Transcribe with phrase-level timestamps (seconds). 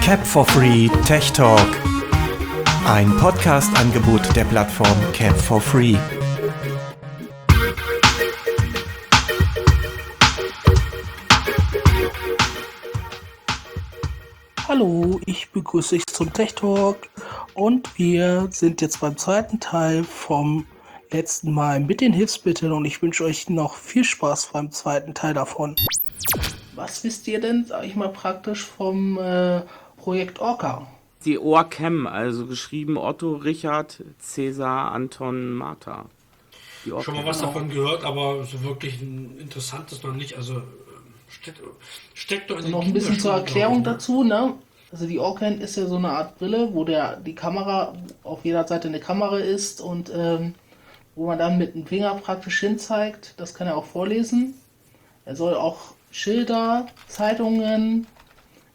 [0.00, 1.60] Cap for Free Tech Talk.
[2.86, 5.96] Ein Podcast-Angebot der Plattform Cap for Free.
[14.66, 16.96] Hallo, ich begrüße dich zum Tech Talk
[17.52, 20.66] und wir sind jetzt beim zweiten Teil vom
[21.10, 25.34] letzten Mal mit den Hilfsmitteln und ich wünsche euch noch viel Spaß beim zweiten Teil
[25.34, 25.76] davon.
[26.74, 29.62] Was wisst ihr denn, sag ich mal, praktisch vom äh,
[29.96, 30.86] Projekt Orca?
[31.24, 36.06] Die ORCAM, also geschrieben Otto, Richard, Cäsar, Anton, Martha.
[36.84, 40.36] Die Schon mal was davon gehört, aber so wirklich ein interessantes noch nicht.
[40.36, 40.62] Also
[41.28, 41.60] steckt,
[42.14, 43.84] steckt doch in also Noch ein bisschen zur Erklärung ne?
[43.84, 44.54] dazu, ne?
[44.90, 48.66] Also die Orcan ist ja so eine Art Brille, wo der die Kamera auf jeder
[48.66, 50.54] Seite eine Kamera ist und ähm,
[51.14, 53.34] wo man dann mit dem Finger praktisch hinzeigt.
[53.36, 54.54] Das kann er auch vorlesen.
[55.24, 58.06] Er soll auch Schilder, Zeitungen,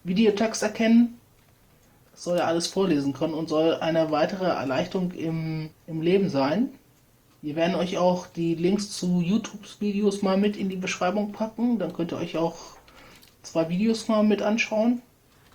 [0.04, 1.18] Videotext erkennen.
[2.12, 6.70] Das soll er alles vorlesen können und soll eine weitere Erleichterung im, im Leben sein.
[7.44, 11.78] Wir werden euch auch die Links zu YouTube-Videos mal mit in die Beschreibung packen.
[11.78, 12.58] Dann könnt ihr euch auch
[13.44, 15.04] zwei Videos mal mit anschauen.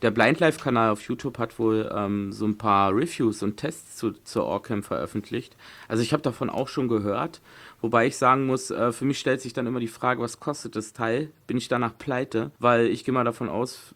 [0.02, 4.12] Der Blind Life-Kanal auf YouTube hat wohl ähm, so ein paar Reviews und Tests zu,
[4.12, 5.56] zur Orcam veröffentlicht.
[5.88, 7.40] Also ich habe davon auch schon gehört.
[7.82, 10.76] Wobei ich sagen muss, äh, für mich stellt sich dann immer die Frage, was kostet
[10.76, 11.30] das Teil?
[11.48, 12.52] Bin ich danach pleite?
[12.60, 13.94] Weil ich gehe mal davon aus,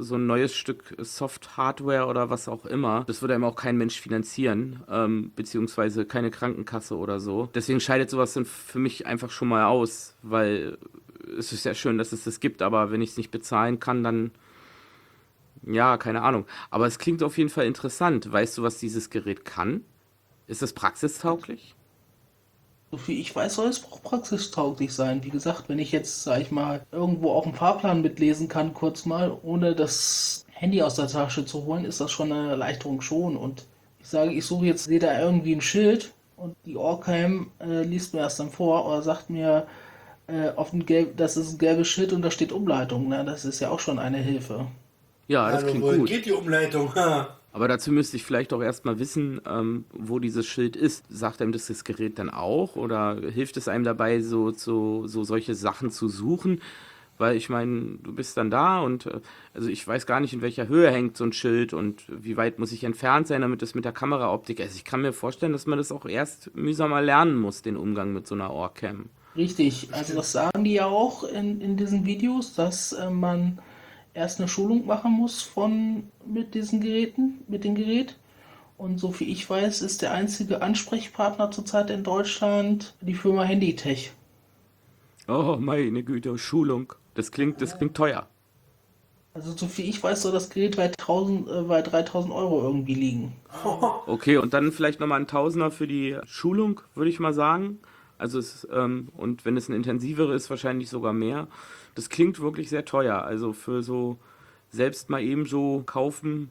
[0.00, 4.00] so ein neues Stück Soft-Hardware oder was auch immer, das würde einem auch kein Mensch
[4.00, 7.48] finanzieren, ähm, beziehungsweise keine Krankenkasse oder so.
[7.54, 10.76] Deswegen scheidet sowas dann für mich einfach schon mal aus, weil
[11.38, 14.02] es ist ja schön, dass es das gibt, aber wenn ich es nicht bezahlen kann,
[14.02, 14.32] dann
[15.62, 16.46] ja, keine Ahnung.
[16.70, 18.32] Aber es klingt auf jeden Fall interessant.
[18.32, 19.84] Weißt du, was dieses Gerät kann?
[20.46, 21.74] Ist es praxistauglich?
[22.90, 25.22] So viel ich weiß, soll es auch praxistauglich sein.
[25.22, 29.06] Wie gesagt, wenn ich jetzt, sag ich mal, irgendwo auf dem Fahrplan mitlesen kann, kurz
[29.06, 33.36] mal, ohne das Handy aus der Tasche zu holen, ist das schon eine Erleichterung schon.
[33.36, 33.66] Und
[34.00, 38.12] ich sage, ich suche jetzt, sehe da irgendwie ein Schild und die Orcam äh, liest
[38.12, 39.66] mir das dann vor oder sagt mir,
[40.26, 43.08] äh, auf ein gelb, das ist ein gelbes Schild und da steht Umleitung.
[43.08, 43.24] Ne?
[43.24, 44.66] Das ist ja auch schon eine Hilfe.
[45.28, 46.08] Ja, das klingt wohin gut.
[46.08, 46.92] geht die Umleitung?
[47.52, 51.04] Aber dazu müsste ich vielleicht auch erstmal wissen, ähm, wo dieses Schild ist.
[51.08, 55.24] Sagt einem das das Gerät dann auch oder hilft es einem dabei, so, so, so
[55.24, 56.60] solche Sachen zu suchen?
[57.18, 59.20] Weil ich meine, du bist dann da und äh,
[59.52, 62.58] also ich weiß gar nicht, in welcher Höhe hängt so ein Schild und wie weit
[62.58, 64.60] muss ich entfernt sein, damit es mit der Kameraoptik.
[64.60, 67.76] Also ich kann mir vorstellen, dass man das auch erst mühsam mal lernen muss, den
[67.76, 69.10] Umgang mit so einer Ohrcam.
[69.36, 73.58] Richtig, also das sagen die ja auch in, in diesen Videos, dass äh, man
[74.14, 78.16] erst eine Schulung machen muss von mit diesen Geräten, mit dem Gerät.
[78.76, 84.12] Und so wie ich weiß, ist der einzige Ansprechpartner zurzeit in Deutschland die Firma Handytech.
[85.28, 86.94] Oh, meine Güte, Schulung.
[87.14, 88.26] Das klingt, das klingt teuer.
[89.32, 92.94] Also so viel ich weiß, soll das Gerät bei, 1000, äh, bei 3000 Euro irgendwie
[92.94, 93.36] liegen.
[94.06, 97.78] Okay, und dann vielleicht nochmal ein Tausender für die Schulung, würde ich mal sagen.
[98.18, 101.46] Also es, ähm, und wenn es eine intensivere ist, wahrscheinlich sogar mehr.
[102.00, 103.22] Das klingt wirklich sehr teuer.
[103.22, 104.18] Also für so
[104.70, 106.50] selbst mal eben so kaufen,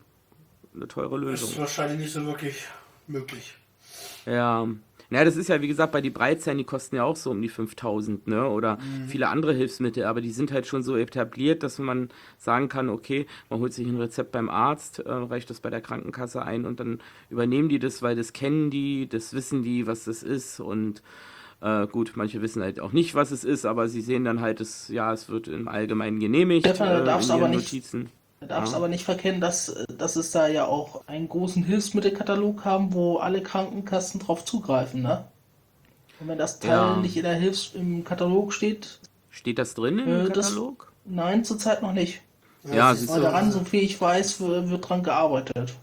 [0.75, 1.47] eine teure Lösung.
[1.47, 2.65] Das ist wahrscheinlich nicht so wirklich
[3.07, 3.57] möglich.
[4.27, 4.67] Ja.
[5.11, 7.41] Naja, das ist ja, wie gesagt, bei die Breitzellen, die kosten ja auch so um
[7.41, 8.47] die 5000, ne?
[8.47, 9.07] Oder mhm.
[9.07, 13.25] viele andere Hilfsmittel, aber die sind halt schon so etabliert, dass man sagen kann, okay,
[13.49, 16.79] man holt sich ein Rezept beim Arzt, äh, reicht das bei der Krankenkasse ein und
[16.79, 16.99] dann
[17.31, 21.01] übernehmen die das, weil das kennen die, das wissen die, was das ist und
[21.61, 24.61] äh, gut, manche wissen halt auch nicht, was es ist, aber sie sehen dann halt,
[24.61, 26.65] es, ja, es wird im Allgemeinen genehmigt.
[26.65, 28.09] Stefan, da äh, darfst äh, aber nicht, Notizen.
[28.39, 28.77] Du darfst ja.
[28.77, 33.43] aber nicht verkennen, dass, dass es da ja auch einen großen Hilfsmittelkatalog haben, wo alle
[33.43, 35.25] Krankenkassen drauf zugreifen, ne?
[36.21, 36.95] Und wenn das Teil ja.
[36.97, 38.99] nicht in der Hilfs im Katalog steht.
[39.29, 40.91] Steht das drin im äh, Katalog?
[41.03, 42.21] Das, nein, zurzeit noch nicht.
[42.63, 43.21] Ja, ja siehst du.
[43.21, 45.73] daran, so viel ich weiß, wird dran gearbeitet.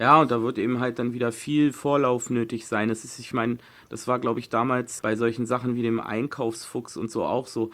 [0.00, 2.88] Ja, und da wird eben halt dann wieder viel Vorlauf nötig sein.
[2.88, 3.58] Das ist, ich meine,
[3.90, 7.70] das war, glaube ich, damals bei solchen Sachen wie dem Einkaufsfuchs und so auch so.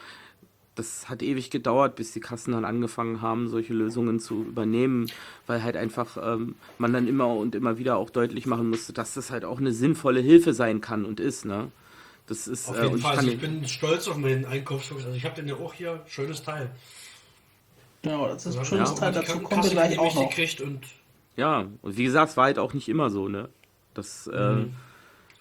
[0.75, 5.07] Das hat ewig gedauert, bis die Kassen dann angefangen haben, solche Lösungen zu übernehmen,
[5.47, 9.15] weil halt einfach ähm, man dann immer und immer wieder auch deutlich machen musste, dass
[9.15, 11.71] das halt auch eine sinnvolle Hilfe sein kann und ist, ne?
[12.27, 13.13] Das ist, auf jeden äh, Fall.
[13.13, 15.05] Ich, also ich bin stolz auf meinen Einkaufsfuchs.
[15.05, 16.71] Also ich habe den ja auch hier, schönes Teil.
[18.03, 19.13] Genau, das ist ein schönes ja, Teil.
[19.13, 20.67] Dazu kommen wir gleich auch noch.
[20.67, 20.81] Und
[21.37, 23.49] ja, und wie gesagt, es war halt auch nicht immer so, ne?
[23.95, 24.75] Das, äh, mhm.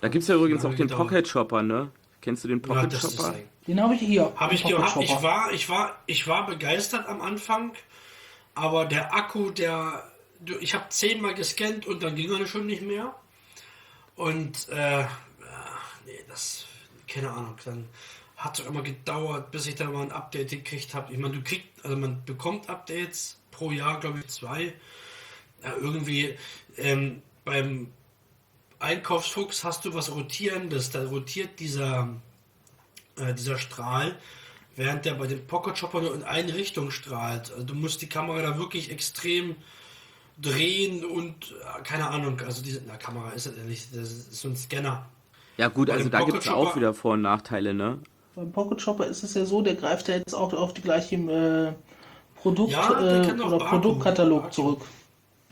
[0.01, 1.92] Da gibt es ja übrigens auch den Pocket Shopper, ne?
[2.21, 3.36] Kennst du den Pocket ja, Shopper?
[3.68, 4.31] Den habe ich hier.
[4.36, 4.97] Habe ich gehabt.
[5.01, 7.74] Ich war, ich, war, ich war begeistert am Anfang,
[8.53, 10.03] aber der Akku, der.
[10.59, 13.15] Ich habe zehnmal gescannt und dann ging er schon nicht mehr.
[14.15, 15.06] Und, äh,
[16.06, 16.65] nee, das.
[17.07, 17.56] Keine Ahnung.
[17.63, 17.88] Dann
[18.38, 21.12] hat so immer gedauert, bis ich da mal ein Update gekriegt habe.
[21.13, 24.74] Ich meine, du kriegst, also man bekommt Updates pro Jahr, glaube ich, zwei.
[25.66, 26.36] Ja, irgendwie
[26.78, 27.88] ähm, beim
[28.80, 32.10] Einkaufsfuchs hast du was Rotierendes, da rotiert dieser,
[33.18, 34.16] äh, dieser Strahl,
[34.76, 37.52] während der bei dem Pocket Chopper nur in eine Richtung strahlt.
[37.52, 39.56] Also du musst die Kamera da wirklich extrem
[40.40, 44.50] drehen und äh, keine Ahnung, also diese na, Kamera ist das nicht, das ist so
[44.50, 45.06] ein Scanner.
[45.58, 48.00] Ja gut, Bei also da gibt es auch wieder Vor- und Nachteile, ne?
[48.36, 51.16] Beim Pocket Shopper ist es ja so, der greift ja jetzt auch auf die gleiche
[51.16, 51.74] äh,
[52.42, 53.70] Produkt Ja, äh, oder Barcode.
[53.70, 54.54] Produktkatalog Barcode.
[54.54, 54.82] zurück.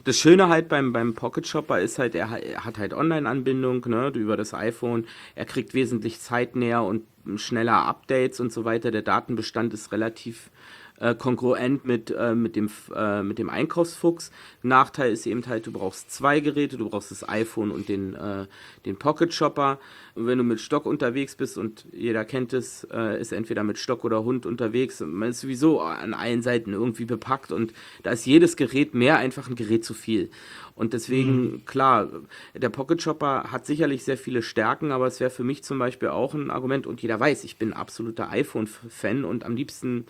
[0.05, 4.09] Das Schöne halt beim, beim Pocket Shopper ist halt, er, er hat halt Online-Anbindung, ne,
[4.15, 5.05] über das iPhone.
[5.35, 7.03] Er kriegt wesentlich zeitnäher und
[7.37, 8.91] schneller Updates und so weiter.
[8.91, 10.51] Der Datenbestand ist relativ
[10.99, 14.31] äh, kongruent mit, äh, mit, dem, äh, mit dem Einkaufsfuchs.
[14.61, 18.45] Nachteil ist eben halt, du brauchst zwei Geräte, du brauchst das iPhone und den, äh,
[18.85, 19.79] den Pocket Shopper.
[20.15, 23.77] Und wenn du mit Stock unterwegs bist und jeder kennt es, äh, ist entweder mit
[23.77, 27.73] Stock oder Hund unterwegs, man ist sowieso an allen Seiten irgendwie bepackt und
[28.03, 30.29] da ist jedes Gerät mehr einfach ein Gerät zu viel.
[30.75, 32.09] Und deswegen, klar,
[32.55, 36.09] der Pocket Shopper hat sicherlich sehr viele Stärken, aber es wäre für mich zum Beispiel
[36.09, 40.05] auch ein Argument und jeder weiß, ich bin absoluter iPhone-Fan und am liebsten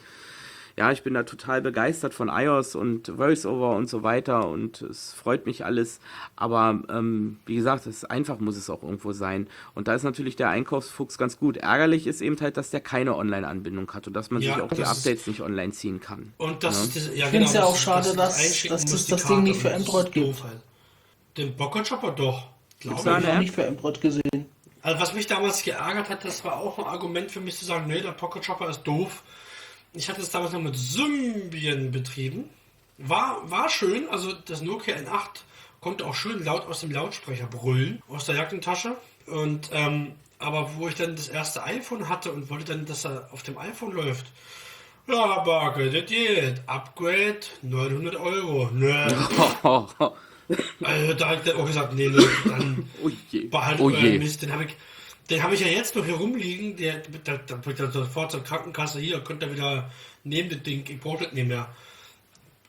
[0.76, 5.14] ja, ich bin da total begeistert von iOS und VoiceOver und so weiter und es
[5.14, 6.00] freut mich alles.
[6.36, 9.48] Aber ähm, wie gesagt, es einfach muss es auch irgendwo sein.
[9.76, 11.58] Und da ist natürlich der Einkaufsfuchs ganz gut.
[11.58, 14.70] Ärgerlich ist eben halt, dass der keine Online-Anbindung hat und dass man Ja, sich auch
[14.70, 16.34] die das ist- Updates nicht online ziehen kann.
[16.38, 16.84] Und das Ja.
[16.86, 19.36] ist diese, ja, Ich find's ja das auch schade, das dass- dass es das Karte,
[19.36, 20.44] Ding nicht für das Android gibt.
[20.44, 20.62] halt.
[21.38, 22.48] Den Pocket Shopper doch.
[22.80, 23.28] Glaube ich.
[23.28, 23.40] App?
[23.40, 24.46] nicht für Android gesehen.
[24.82, 27.86] Also was mich damals geärgert hat, das war auch ein Argument für mich zu sagen,
[27.88, 29.24] nee, der Pocket Shopper ist doof.
[29.94, 32.50] Ich hatte es damals noch mit Symbian betrieben.
[32.98, 35.42] War, war schön, also das Nokia N8
[35.82, 38.96] konnte auch schön laut aus dem Lautsprecher brüllen, aus der Jackentasche.
[39.28, 43.30] Und ähm, aber wo ich dann das erste iPhone hatte und wollte dann, dass er
[43.32, 44.26] auf dem iPhone läuft,
[45.08, 46.62] ja, Barke, das geht.
[46.66, 48.70] Upgrade 900 Euro.
[48.72, 49.08] Ne.
[50.84, 53.46] Also da habe ich dann auch gesagt, nee, nee, dann oh je.
[53.46, 54.20] Behalt Oh je.
[54.20, 54.76] Mist, den habe ich,
[55.30, 56.76] den habe ich ja jetzt noch hier rumliegen.
[56.76, 59.90] Der, da wird dann sofort zur Krankenkasse hier, könnt ihr wieder
[60.24, 61.68] nehmen das Ding, ich brauche nicht mehr.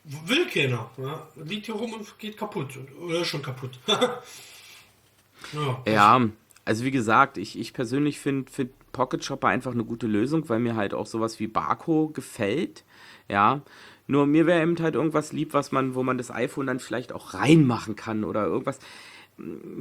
[0.05, 0.91] Will keiner.
[0.99, 1.27] Ja?
[1.37, 2.79] Liegt hier rum und geht kaputt.
[3.01, 3.79] Oder schon kaputt.
[3.87, 5.83] ja.
[5.87, 6.29] Ja,
[6.65, 10.61] also wie gesagt, ich, ich persönlich finde find Pocket Shopper einfach eine gute Lösung, weil
[10.61, 12.85] mir halt auch sowas wie Barco gefällt.
[13.29, 13.62] Ja.
[14.07, 17.12] Nur mir wäre eben halt irgendwas lieb, was man, wo man das iPhone dann vielleicht
[17.12, 18.79] auch reinmachen kann oder irgendwas.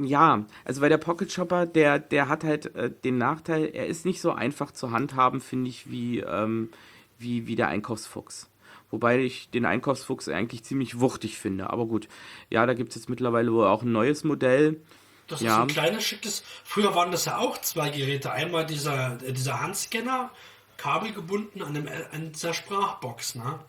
[0.02, 4.04] Ja, also weil der Pocket Shopper, der, der hat halt äh, den Nachteil, er ist
[4.04, 6.70] nicht so einfach zu handhaben, finde ich, wie, ähm,
[7.18, 8.50] wie, wie der Einkaufsfuchs.
[8.90, 11.70] Wobei ich den Einkaufsfuchs eigentlich ziemlich wuchtig finde.
[11.70, 12.08] Aber gut,
[12.50, 14.80] ja, da gibt es jetzt mittlerweile wohl auch ein neues Modell.
[15.28, 15.56] Das ist Ja.
[15.56, 16.42] so ein kleines, schickes.
[16.64, 18.30] Früher waren das ja auch zwei Geräte.
[18.32, 20.30] Einmal dieser, äh, dieser Handscanner,
[20.76, 23.36] kabelgebunden an, einem, an dieser Sprachbox.
[23.36, 23.60] Ne?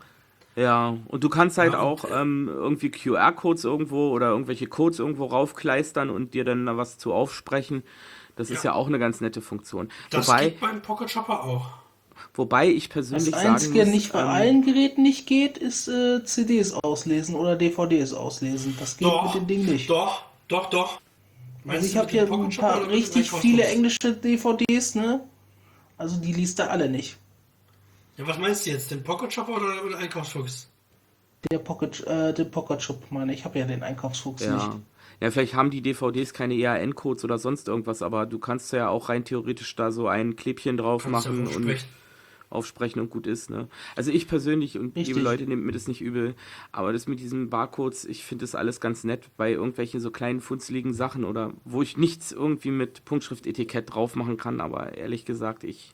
[0.55, 5.25] Ja, und du kannst halt Ja, auch ähm, irgendwie QR-Codes irgendwo oder irgendwelche Codes irgendwo
[5.25, 7.83] raufkleistern und dir dann da was zu aufsprechen.
[8.37, 8.75] Das ist ja Ja.
[8.77, 9.89] auch eine ganz nette Funktion.
[10.09, 11.67] Das Wobei, geht beim Pocket Shopper auch.
[12.33, 15.87] wobei ich Das persönlich sagen Einzige, muss, nicht bei ähm, allen Geräten nicht geht, ist
[15.89, 18.75] äh, CDs auslesen oder DVDs auslesen.
[18.79, 19.89] Das geht Doch, mit dem Ding nicht.
[19.89, 20.93] doch, doch, doch.
[20.93, 21.01] Also
[21.65, 25.21] Meinst ich du habe hier ein paar richtig viele englische DVDs, ne?
[25.97, 27.17] Also die liest er alle nicht.
[28.17, 28.91] Ja, was meinst du jetzt?
[28.91, 30.69] Den Pocket Shopper oder den Einkaufsfuchs?
[31.51, 34.51] Der Pocket, äh, den Pocket Shop, meine ich, habe ja den Einkaufsfuchs nicht.
[34.51, 34.79] ja.
[35.21, 39.09] ja, vielleicht haben die DVDs keine EAN-Codes oder sonst irgendwas, aber du kannst ja auch
[39.09, 41.89] rein theoretisch da so ein Klebchen drauf Kannst machen und aufsprechen.
[42.49, 43.49] aufsprechen und gut ist.
[43.51, 43.67] Ne?
[43.95, 45.07] Also ich persönlich und Richtig.
[45.07, 46.35] liebe Leute, nehmt mir das nicht übel,
[46.71, 50.41] aber das mit diesen Barcodes, ich finde das alles ganz nett bei irgendwelchen so kleinen
[50.41, 55.63] funzeligen Sachen oder wo ich nichts irgendwie mit Punktschriftetikett drauf machen kann, aber ehrlich gesagt,
[55.63, 55.93] ich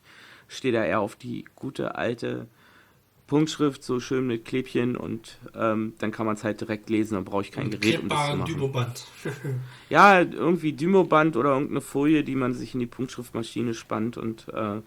[0.51, 2.48] stehe da eher auf die gute alte
[3.27, 7.24] Punktschrift, so schön mit Klebchen und ähm, dann kann man es halt direkt lesen, dann
[7.24, 8.53] brauche ich kein Mit Gerät, um das zu machen.
[8.53, 9.08] Dymoband.
[9.89, 14.81] Ja, irgendwie Dymoband oder irgendeine Folie, die man sich in die Punktschriftmaschine spannt und äh,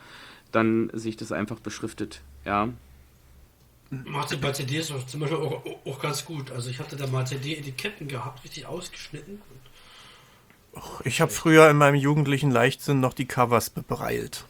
[0.52, 2.21] dann sich das einfach beschriftet.
[2.44, 2.68] Ja,
[4.04, 6.50] Macht sie bei CDs auch zum Beispiel auch, auch ganz gut.
[6.50, 9.40] Also ich hatte da mal CD-Etiketten gehabt, richtig ausgeschnitten.
[11.04, 14.44] Ich habe früher in meinem jugendlichen Leichtsinn noch die Covers bebreilt.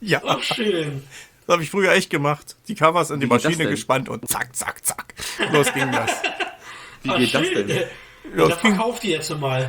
[0.00, 1.02] Ja, Ach, schön.
[1.46, 2.56] das habe ich früher echt gemacht.
[2.68, 5.14] Die Covers in die das Maschine gespannt und zack, zack, zack.
[5.52, 6.10] Los ging das.
[7.02, 7.66] wie Ach, geht das schön.
[7.68, 7.76] denn?
[7.76, 7.82] Ja,
[8.36, 9.68] Ja, das verkauft die jetzt mal.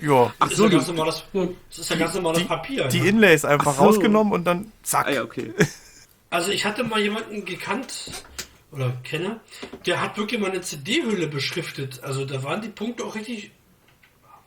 [0.00, 0.32] ja.
[0.38, 1.24] Ach Das so, ist ja ganz normales,
[1.68, 2.88] das ist ja ganz normales Papier.
[2.88, 3.08] Die ne?
[3.08, 3.82] Inlays einfach Ach so.
[3.84, 5.06] rausgenommen und dann zack.
[5.08, 5.52] ah ja, okay.
[6.32, 8.24] Also ich hatte mal jemanden gekannt
[8.70, 9.40] oder kenne,
[9.84, 12.04] der hat wirklich mal eine CD-Hülle beschriftet.
[12.04, 13.50] Also da waren die Punkte auch richtig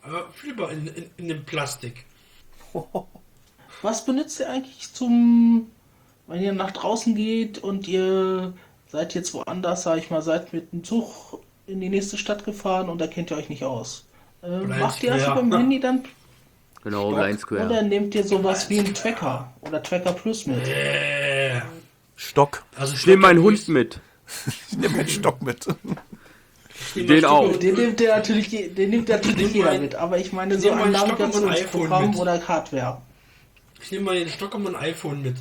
[0.02, 2.06] äh, fühlbar in, in, in dem Plastik.
[3.84, 5.70] Was benutzt ihr eigentlich zum,
[6.26, 8.54] wenn ihr nach draußen geht und ihr
[8.90, 12.88] seid jetzt woanders, sag ich mal, seid mit dem Zug in die nächste Stadt gefahren
[12.88, 14.06] und da kennt ihr euch nicht aus?
[14.40, 16.02] Äh, Blind macht ihr das über dem Handy dann?
[16.82, 17.66] Genau, Blind Square.
[17.66, 20.66] Oder nehmt ihr sowas wie einen Tracker oder Tracker Plus mit?
[20.66, 21.60] Äh,
[22.16, 22.64] Stock.
[22.78, 24.00] also Ich nehme meinen Hund mit.
[24.70, 25.66] Ich nehme meinen Stock mit.
[26.94, 27.54] Den auch.
[27.58, 30.94] Den nimmt der natürlich, den nimmt natürlich jeder mit, aber ich meine ich so ein
[30.94, 32.18] iPhone mit.
[32.18, 33.02] oder Hardware.
[33.84, 35.36] Ich nehme mal den Stock und mein iPhone mit.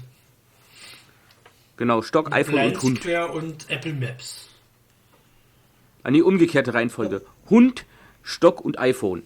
[1.77, 2.99] Genau, Stock, iPhone Blind und Hund.
[2.99, 4.49] Square und Apple Maps.
[6.03, 7.25] An die umgekehrte Reihenfolge.
[7.49, 7.85] Hund,
[8.21, 9.25] Stock und iPhone.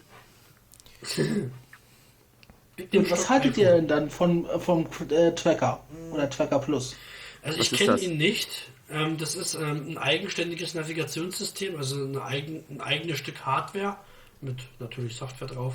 [2.77, 3.63] Mit dem Und was Stock haltet iPhone.
[3.63, 6.95] ihr denn dann von, vom äh, Tracker oder Tracker Plus?
[7.41, 8.69] Also Was ich kenne ihn nicht.
[8.91, 13.97] Ähm, das ist ähm, ein eigenständiges Navigationssystem, also eine eigen, ein eigenes Stück Hardware
[14.41, 15.73] mit natürlich Software drauf.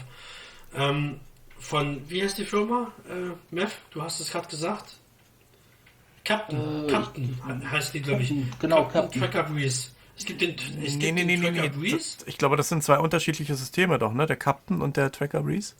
[0.76, 1.18] Ähm,
[1.62, 2.92] von, wie heißt die Firma?
[3.08, 4.96] Äh, Mev, du hast es gerade gesagt.
[6.24, 7.24] Captain, Äh, Captain
[7.60, 8.28] he- heißt die, glaube ich.
[8.28, 9.20] Captain, genau, Captain.
[9.22, 9.88] Tracker Breeze.
[10.16, 11.68] Es gibt den, es Nee, gibt nee, den nee, Tracker nee.
[11.68, 12.18] Breeze.
[12.18, 14.26] Das, ich glaube, das sind zwei unterschiedliche Systeme doch, ne?
[14.26, 15.74] Der Captain und der Tracker Breeze.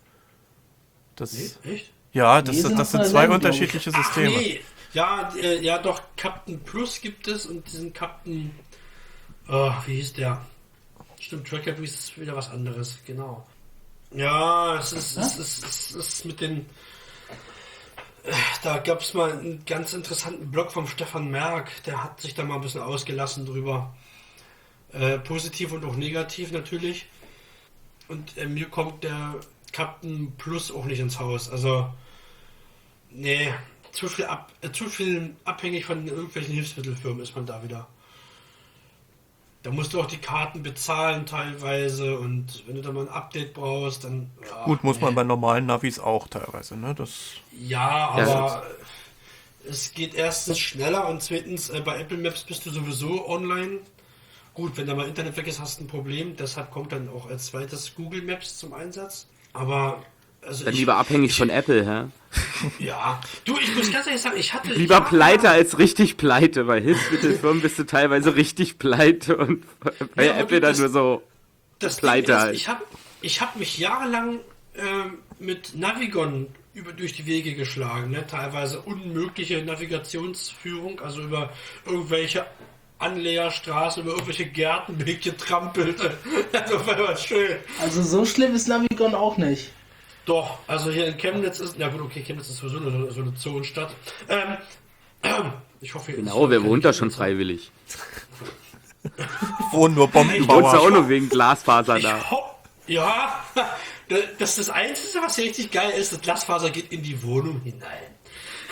[1.17, 1.33] Das,
[1.65, 1.91] Nee, echt?
[2.13, 4.37] Ja, das, Nee, sind das sind zwei unterschiedliche Ach, Systeme.
[4.37, 4.61] nee.
[4.95, 8.51] Ja, äh, ja, doch, Captain Plus gibt es und diesen Captain.
[9.49, 10.45] Oh, wie hieß der?
[11.21, 13.47] Stimmt, Tracker Breeze ist wieder was anderes, genau.
[14.15, 16.67] Ja, es ist, es ist, es ist mit den.
[18.63, 22.45] Da gab es mal einen ganz interessanten Blog vom Stefan Merck, der hat sich da
[22.45, 23.95] mal ein bisschen ausgelassen drüber.
[24.93, 27.07] Äh, positiv und auch negativ natürlich.
[28.09, 29.37] Und äh, mir kommt der
[29.73, 31.49] Captain Plus auch nicht ins Haus.
[31.49, 31.93] Also,
[33.11, 33.53] nee,
[33.93, 37.89] zu viel, ab, äh, zu viel abhängig von irgendwelchen Hilfsmittelfirmen ist man da wieder.
[39.63, 43.55] Da musst du auch die Karten bezahlen teilweise und wenn du da mal ein Update
[43.55, 44.31] brauchst, dann.
[44.49, 45.17] ja, Gut, muss man nee.
[45.17, 46.95] bei normalen Navis auch teilweise, ne?
[46.95, 48.65] Das, Ja, Ja, aber
[49.69, 53.79] es geht erstens schneller und zweitens äh, bei Apple Maps bist du sowieso online.
[54.55, 56.37] Gut, wenn da mal Internet weg ist, hast du ein Problem.
[56.37, 59.27] Deshalb kommt dann auch als zweites Google Maps zum Einsatz.
[59.53, 60.03] Aber
[60.47, 62.09] also Dann ich- lieber abhängig ich, von Apple, hä?
[62.79, 66.65] Ja, du, ich muss ganz ehrlich sagen, ich hatte Lieber jahrelang- pleite als richtig pleite.
[66.65, 69.65] Bei Hilfsmittelfirmen bist du teilweise richtig pleite und
[70.17, 71.23] bei Ja, Apple du, dann das- nur so.
[71.79, 72.55] das pleite halt.
[72.57, 72.83] Ich habe
[73.21, 74.41] ich hab mich jahrelang
[74.77, 78.11] ähm, mit Navigon über, durch die Wege geschlagen.
[78.11, 78.27] Ne?
[78.27, 81.51] Teilweise unmögliche Navigationsführung, also über
[81.85, 82.47] irgendwelche
[82.99, 85.97] Anlegerstraßen, über irgendwelche Gärten bin ich getrampelt.
[86.53, 87.59] Das war immer schön.
[87.81, 89.71] Also so schlimm ist Navigon auch nicht.
[90.25, 93.35] Doch, also hier in Chemnitz ist, na gut, okay, Chemnitz ist sowieso eine, so eine
[93.35, 93.93] Zonenstadt.
[94.29, 94.57] Ähm,
[95.81, 97.71] ich hoffe, Genau, wer wohnt da schon freiwillig?
[99.73, 100.91] wohnen nur Du wohnst ja auch Bombenbauer.
[100.91, 102.21] nur wegen Glasfaser Ich da.
[102.87, 103.45] ja,
[104.39, 106.13] das ist das Einzige, was hier richtig geil ist.
[106.13, 107.89] Das Glasfaser geht in die Wohnung hinein.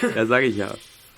[0.17, 0.73] Ja, sag ich ja.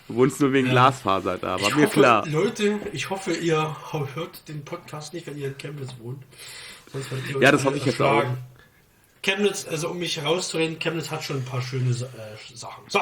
[0.09, 2.27] Du wohnst nur wegen Glasfaser da, war Ich mir hoffe, klar.
[2.27, 3.77] Leute, ich hoffe, ihr
[4.15, 6.25] hört den Podcast nicht, wenn ihr in Chemnitz wohnt.
[7.41, 8.39] Ja, das hoffe ich jetzt erschlagen.
[9.23, 12.83] Chemnitz, also um mich herauszureden, Chemnitz hat schon ein paar schöne äh, Sachen.
[12.89, 13.01] So,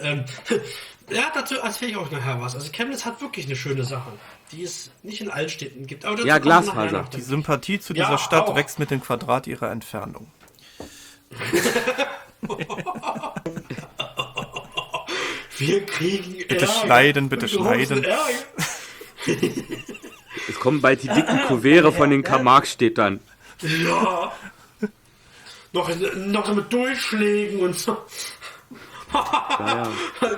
[0.00, 0.24] ähm,
[1.10, 2.54] ja, dazu erzähle ich auch nachher was.
[2.54, 4.10] Also Chemnitz hat wirklich eine schöne Sache,
[4.50, 6.04] die es nicht in allen Städten gibt.
[6.06, 7.04] Aber Ja, Glasfaser.
[7.14, 8.56] Die Sympathie zu Ja, dieser Stadt auch.
[8.56, 10.30] wächst mit dem Quadrat ihrer Entfernung.
[15.58, 16.72] Wir kriegen Bitte Ärger.
[16.72, 18.06] schneiden, bitte schneiden.
[20.48, 23.20] Es kommen bald die dicken Kuvere von den Karl-Marx-Städtern.
[23.60, 24.32] Ja.
[25.72, 27.96] Noch, noch mit Durchschlägen und so.
[29.12, 29.90] Ja,
[30.22, 30.30] ja.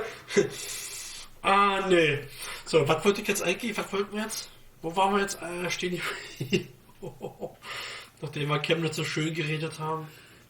[1.42, 2.18] Ah, nee.
[2.66, 3.76] So, was wollte ich jetzt eigentlich?
[3.76, 4.48] Was wollten wir jetzt?
[4.82, 6.00] Wo waren wir jetzt äh, stehen?
[6.38, 6.68] Die
[8.22, 10.06] Nachdem wir Chemnitz so schön geredet haben.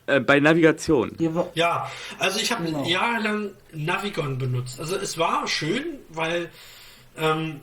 [0.07, 1.17] Äh, bei Navigation.
[1.55, 2.85] Ja, also ich habe Genau.
[2.85, 4.81] jahrelang Navigon benutzt.
[4.81, 6.51] Also es war schön, weil
[7.17, 7.61] ähm,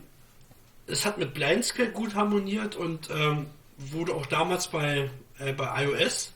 [0.86, 3.46] es hat mit Blindscale gut harmoniert und ähm,
[3.76, 6.32] wurde auch damals bei, äh, bei iOS,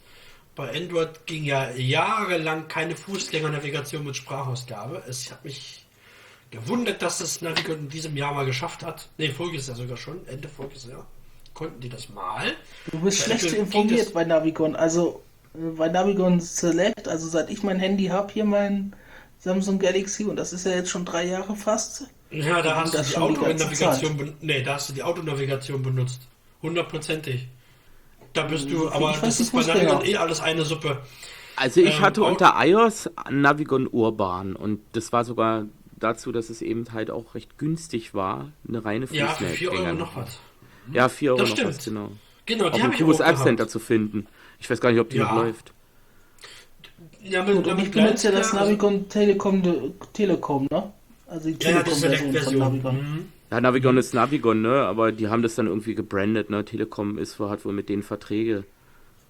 [0.54, 5.02] bei Android ging ja jahrelang keine Fußgängernavigation mit Sprachausgabe.
[5.08, 5.84] Es hat mich
[6.50, 9.08] gewundert, dass das Navigon in diesem Jahr mal geschafft hat.
[9.18, 11.06] Ne, voriges Jahr sogar schon, Ende voriges Jahr.
[11.54, 12.52] Konnten die das mal.
[12.90, 14.76] du bist Bei schlecht ging informiert bei Navigon.
[14.76, 15.22] Also
[15.54, 18.94] äh, bei Navigon Select, also seit ich mein Handy habe, hier mein
[19.38, 22.06] Samsung Galaxy, und das ist ja jetzt schon drei Jahre fast.
[22.30, 24.34] Ja, da hast du die Autonavigation.
[24.40, 26.20] Nee, da hast du die Autonavigation benutzt.
[26.62, 27.48] Hundertprozentig.
[28.32, 30.06] Da bist du, aber das ist bei Navigon hat.
[30.08, 30.98] eh alles eine Suppe.
[31.56, 35.66] Also ich Ähm, hatte unter iOS Navigon Urban und das war sogar
[35.98, 39.92] dazu, dass es eben halt auch recht günstig war, eine reine Ja, für 4 Euro
[39.94, 40.38] noch was.
[40.92, 41.76] Ja, 4 Euro Das noch stimmt.
[41.76, 42.10] was, genau.
[42.46, 43.36] Genau, Auch die im habe ich auch App.
[43.36, 44.26] Center zu finden.
[44.58, 45.24] Ich weiß gar nicht, ob die Ja.
[45.32, 45.72] noch läuft.
[47.22, 49.62] Ja, mit, Gut, und ich benutze ja das Navigon Telekom,
[50.12, 50.92] Telekom, ne?
[51.28, 52.96] Also die Telekom-Version ja, von Navigon.
[52.96, 53.32] Mhm.
[53.52, 54.80] Ja, Navigon ist Navigon, ne?
[54.86, 56.64] Aber die haben das dann irgendwie gebrandet, ne?
[56.64, 58.64] Telekom ist, hat wohl mit denen Verträge.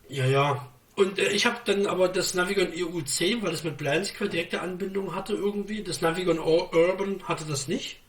[0.09, 0.69] Ja, ja.
[0.95, 5.17] Und äh, ich habe dann aber das Navigon EU10, weil das mit Blindsquare direkte Anbindung
[5.17, 5.83] hatte irgendwie.
[5.83, 8.01] Das Navigon Urban hatte das nicht.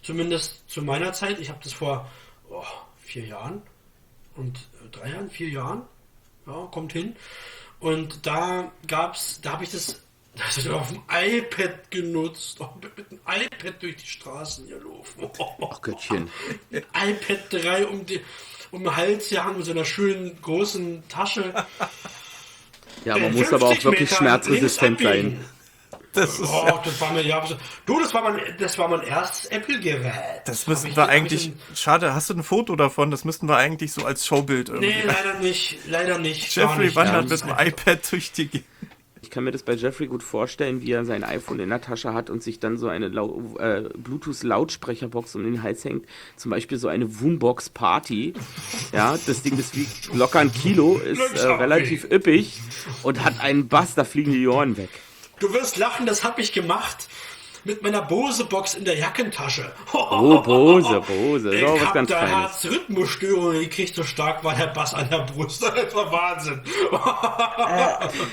[0.00, 1.38] Zumindest zu meiner Zeit.
[1.40, 2.10] Ich habe das vor
[2.48, 2.64] oh,
[2.96, 3.60] vier Jahren
[4.34, 5.82] und äh, drei Jahren, vier Jahren.
[6.46, 7.16] Ja, kommt hin.
[7.80, 10.02] Und da gab's, da habe ich das
[10.56, 12.60] das auf dem iPad genutzt.
[12.96, 14.80] Mit, dem iPad durch die Straßen hier
[15.70, 16.30] Ach Göttchen.
[16.70, 18.20] iPad 3 um, die,
[18.70, 21.54] um den Hals gehangen mit so einer schönen großen Tasche.
[23.04, 25.44] Ja, man muss aber auch wirklich schmerzresistent sein.
[26.12, 27.46] Das ist, oh, das war mir ja.
[27.86, 30.42] Du, das war mein, das war mein erstes Apple-Gerät.
[30.46, 31.52] Das müssten wir eigentlich.
[31.74, 33.10] Schade, hast du ein Foto davon?
[33.10, 34.88] Das müssten wir eigentlich so als Showbild irgendwie.
[34.88, 35.78] Nee, leider nicht.
[35.86, 36.54] Leider nicht.
[36.56, 38.64] Jeffrey wandert mit dem iPad durch die
[39.22, 42.14] ich kann mir das bei Jeffrey gut vorstellen, wie er sein iPhone in der Tasche
[42.14, 46.06] hat und sich dann so eine äh, Bluetooth-Lautsprecherbox um den Hals hängt.
[46.36, 48.34] Zum Beispiel so eine Woombox Party.
[48.92, 52.60] Ja, das Ding ist wie locker ein Kilo, ist äh, relativ üppig
[53.02, 54.90] und hat einen Bass, da fliegen die Ohren weg.
[55.40, 57.08] Du wirst lachen, das habe ich gemacht
[57.64, 59.72] mit meiner Bose-Box in der Jackentasche.
[59.92, 61.54] Oh, Bose, Bose.
[61.54, 65.64] Ich so, hab ganz da Herzrhythmusstörungen gekriegt, so stark war der Bass an der Brust.
[65.78, 66.60] Das war Wahnsinn.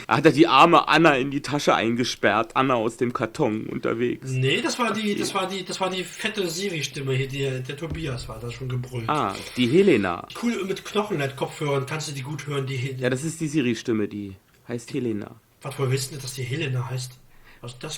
[0.08, 4.30] Hat er die arme Anna in die Tasche eingesperrt, Anna aus dem Karton unterwegs.
[4.30, 7.78] Nee, das war die, das war die, das war die fette Siri-Stimme hier, die, der
[7.78, 9.10] Tobias war da schon gebrüllt.
[9.10, 10.28] Ah, die Helena.
[10.42, 13.04] Cool, mit Knochenleit-Kopfhörern kannst du die gut hören, die Helena.
[13.04, 14.36] Ja, das ist die Siri-Stimme, die
[14.68, 15.36] heißt Helena.
[15.62, 17.20] Was wohl wissen, dass die Helena heißt?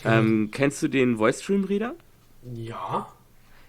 [0.05, 1.95] Ähm, kennst du den Voice Stream Reader?
[2.53, 3.07] Ja.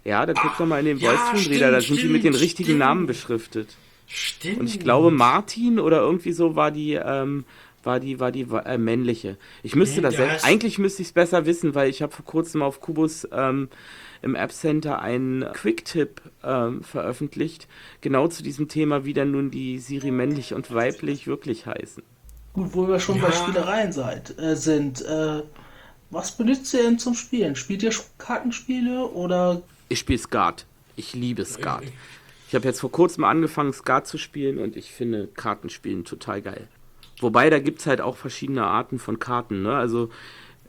[0.04, 2.24] Ja, da guck doch mal in den ja, Voice Stream Reader, da sind die mit
[2.24, 2.78] den richtigen stimmt.
[2.78, 3.76] Namen beschriftet.
[4.06, 4.60] Stimmt.
[4.60, 7.44] Und ich glaube, Martin oder irgendwie so war die, ähm,
[7.82, 9.36] war die, war die äh, männliche.
[9.62, 12.62] Ich müsste nee, das, eigentlich müsste ich es besser wissen, weil ich habe vor kurzem
[12.62, 13.68] auf Kubus ähm,
[14.22, 17.68] im App Center einen Quick-Tipp ähm, veröffentlicht,
[18.00, 22.02] genau zu diesem Thema, wie dann nun die Siri männlich und weiblich wirklich heißen.
[22.52, 23.26] Gut, wo wir schon ja.
[23.26, 25.42] bei Spielereien seid, äh, sind, äh,
[26.10, 27.56] was benutzt ihr denn zum Spielen?
[27.56, 29.62] Spielt ihr Kartenspiele oder?
[29.88, 30.66] Ich spiele Skat.
[30.96, 31.84] Ich liebe Skat.
[32.48, 36.68] Ich habe jetzt vor kurzem angefangen, Skat zu spielen und ich finde Kartenspielen total geil.
[37.20, 39.62] Wobei, da gibt es halt auch verschiedene Arten von Karten.
[39.62, 39.74] Ne?
[39.74, 40.08] Also,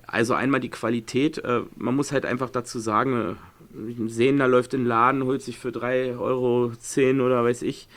[0.06, 1.38] also einmal die Qualität.
[1.38, 3.38] Äh, man muss halt einfach dazu sagen,
[3.76, 6.74] äh, ein Sehender läuft in den Laden, holt sich für 3,10 Euro
[7.26, 7.88] oder weiß ich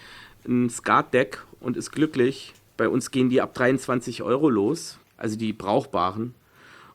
[0.47, 2.55] ein Skat-Deck und ist glücklich.
[2.77, 6.35] Bei uns gehen die ab 23 Euro los, also die brauchbaren.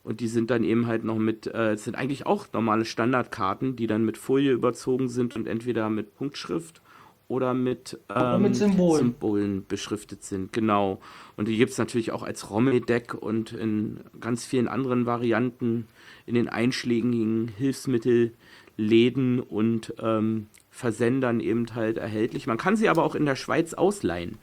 [0.08, 3.88] Und die sind dann eben halt noch mit, äh, sind eigentlich auch normale Standardkarten, die
[3.88, 6.82] dann mit Folie überzogen sind und entweder mit Punktschrift
[7.28, 9.00] oder mit, ähm, mit Symbolen.
[9.00, 9.66] Symbolen.
[9.68, 10.54] beschriftet sind.
[10.54, 11.02] Genau.
[11.36, 15.88] Und die gibt es natürlich auch als Rommel-Deck und in ganz vielen anderen Varianten
[16.26, 22.48] in den einschlägigen Hilfsmittelläden und ähm, Versendern eben halt erhältlich.
[22.48, 24.38] Man kann sie aber auch in der Schweiz ausleihen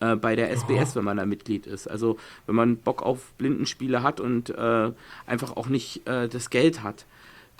[0.00, 1.86] äh, bei der SBS, wenn man da Mitglied ist.
[1.86, 4.92] Also wenn man Bock auf Blindenspiele hat und äh,
[5.26, 7.06] einfach auch nicht äh, das Geld hat,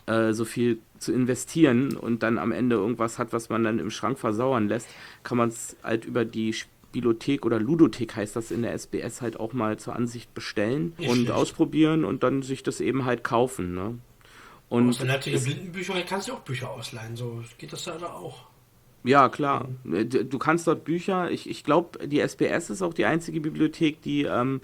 [0.07, 3.91] äh, so viel zu investieren und dann am Ende irgendwas hat, was man dann im
[3.91, 4.89] Schrank versauern lässt,
[5.23, 9.39] kann man es halt über die Spielothek oder Ludothek heißt das in der SBS halt
[9.39, 11.31] auch mal zur Ansicht bestellen nicht und schlecht.
[11.31, 13.75] ausprobieren und dann sich das eben halt kaufen.
[13.75, 13.99] Ne?
[14.69, 18.50] Und der Leipziger Blindenbücher kannst du auch Bücher ausleihen, so geht das da auch.
[19.05, 19.69] Ja, klar.
[19.85, 24.25] Du kannst dort Bücher, ich, ich glaube, die SBS ist auch die einzige Bibliothek, die
[24.25, 24.61] ähm,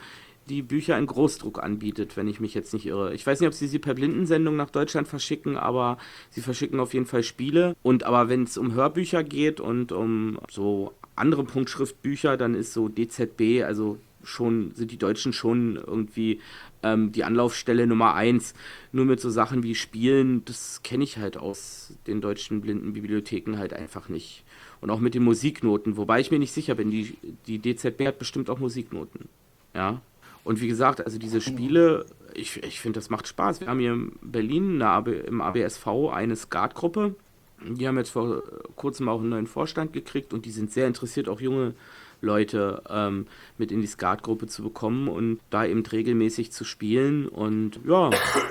[0.49, 3.15] die Bücher in Großdruck anbietet, wenn ich mich jetzt nicht irre.
[3.15, 5.99] Ich weiß nicht, ob sie sie per Blindensendung nach Deutschland verschicken, aber
[6.31, 7.75] sie verschicken auf jeden Fall Spiele.
[7.83, 12.89] Und aber wenn es um Hörbücher geht und um so andere Punktschriftbücher, dann ist so
[12.89, 16.41] DZB, also schon, sind die Deutschen schon irgendwie
[16.87, 18.55] ähm, die Anlaufstelle Nummer eins.
[18.93, 23.73] Nur mit so Sachen wie Spielen, das kenne ich halt aus den deutschen Blindenbibliotheken halt
[23.73, 24.45] einfach nicht.
[24.81, 28.19] Und auch mit den Musiknoten, wobei ich mir nicht sicher bin, die, die DZB hat
[28.19, 29.29] bestimmt auch Musiknoten.
[29.75, 30.01] Ja.
[30.45, 33.61] Und wie gesagt, also diese Spiele, ich, ich finde, das macht Spaß.
[33.61, 37.17] Wir haben hier in Berlin AB, im ABSV eine Skatgruppe.
[37.63, 38.43] Die haben jetzt vor
[38.77, 41.75] kurzem auch einen neuen Vorstand gekriegt und die sind sehr interessiert, auch junge
[42.21, 43.27] Leute ähm,
[43.59, 47.29] mit in die Skatgruppe zu bekommen und da eben regelmäßig zu spielen.
[47.29, 48.11] Und ja,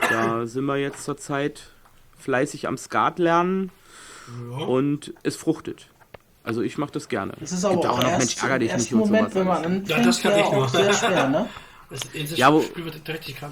[0.09, 1.71] da sind wir jetzt zurzeit
[2.17, 3.71] fleißig am Skat lernen
[4.51, 4.65] ja.
[4.65, 5.87] und es fruchtet.
[6.43, 7.33] Also ich mache das gerne.
[7.39, 9.35] Das ist aber auch, auch noch, Mensch, ärger dich nicht Moment, und sowas.
[9.35, 11.49] wenn man anfängt, ja, das kann ich auch sehr schwer, ne?
[11.89, 13.51] Das, das ja, wo, Spiel wird richtig kann.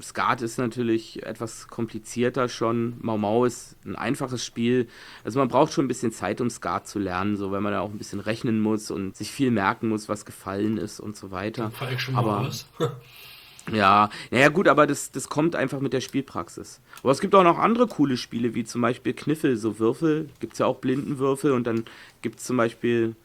[0.00, 2.94] Skat ist natürlich etwas komplizierter schon.
[3.00, 4.88] Mau Mau ist ein einfaches Spiel.
[5.24, 7.80] Also man braucht schon ein bisschen Zeit, um Skat zu lernen, so weil man da
[7.80, 11.30] auch ein bisschen rechnen muss und sich viel merken muss, was gefallen ist und so
[11.30, 11.70] weiter.
[11.70, 12.66] Fall schon mal Aber aus.
[13.72, 16.80] ja, naja gut, aber das, das kommt einfach mit der Spielpraxis.
[17.02, 20.28] Aber es gibt auch noch andere coole Spiele, wie zum Beispiel Kniffel, so Würfel.
[20.40, 21.84] Gibt es ja auch Blindenwürfel und dann
[22.22, 23.16] gibt es zum Beispiel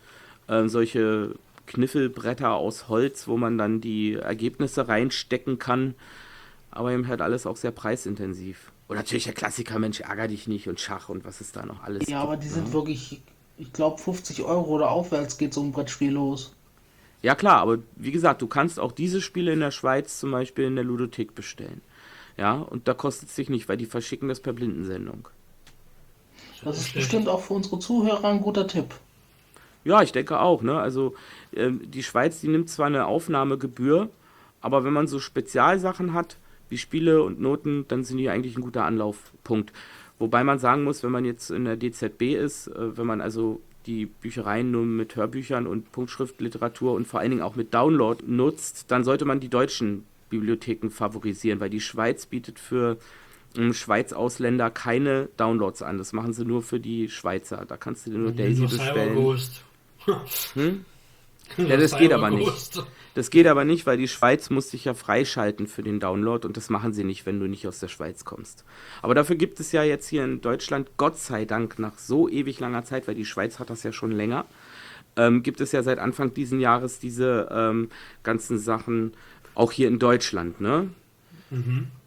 [0.48, 1.36] ähm, solche
[1.68, 5.96] Kniffelbretter aus Holz, wo man dann die Ergebnisse reinstecken kann.
[6.72, 8.72] Aber eben halt alles auch sehr preisintensiv.
[8.88, 11.84] Und natürlich der Klassiker, Mensch, ärger dich nicht und Schach und was ist da noch
[11.84, 12.08] alles.
[12.08, 12.54] Ja, aber gibt, die ne?
[12.56, 13.22] sind wirklich,
[13.58, 16.54] ich glaube 50 Euro oder aufwärts geht so ein Brettspiel los.
[17.22, 20.66] Ja klar, aber wie gesagt, du kannst auch diese Spiele in der Schweiz zum Beispiel
[20.66, 21.82] in der Ludothek bestellen.
[22.38, 25.28] Ja, und da kostet es dich nicht, weil die verschicken das per Blindensendung.
[26.64, 28.96] Das ist bestimmt auch für unsere Zuhörer ein guter Tipp.
[29.84, 30.80] Ja, ich denke auch, ne?
[30.80, 31.16] Also
[31.56, 34.10] ähm, die Schweiz, die nimmt zwar eine Aufnahmegebühr,
[34.62, 36.38] aber wenn man so Spezialsachen hat,
[36.72, 39.74] wie Spiele und Noten, dann sind die eigentlich ein guter Anlaufpunkt.
[40.18, 43.62] Wobei man sagen muss, wenn man jetzt in der DZB ist, äh, wenn man also
[43.86, 48.92] die Büchereien nur mit Hörbüchern und Punktschriftliteratur und vor allen Dingen auch mit Download nutzt,
[48.92, 52.98] dann sollte man die deutschen Bibliotheken favorisieren, weil die Schweiz bietet für
[53.58, 55.98] ähm, Schweiz-Ausländer keine Downloads an.
[55.98, 57.66] Das machen sie nur für die Schweizer.
[57.68, 59.38] Da kannst du dir nur Daisy bestellen.
[60.54, 60.86] Hm?
[61.58, 62.86] Ja, das geht aber Cyberghost.
[63.14, 66.56] Das geht aber nicht, weil die Schweiz muss sich ja freischalten für den Download und
[66.56, 68.64] das machen sie nicht, wenn du nicht aus der Schweiz kommst.
[69.02, 72.60] Aber dafür gibt es ja jetzt hier in Deutschland, Gott sei Dank, nach so ewig
[72.60, 74.46] langer Zeit, weil die Schweiz hat das ja schon länger,
[75.18, 77.90] ähm, gibt es ja seit Anfang diesen Jahres diese ähm,
[78.24, 79.14] ganzen Sachen
[79.56, 80.90] auch hier in Deutschland, ne?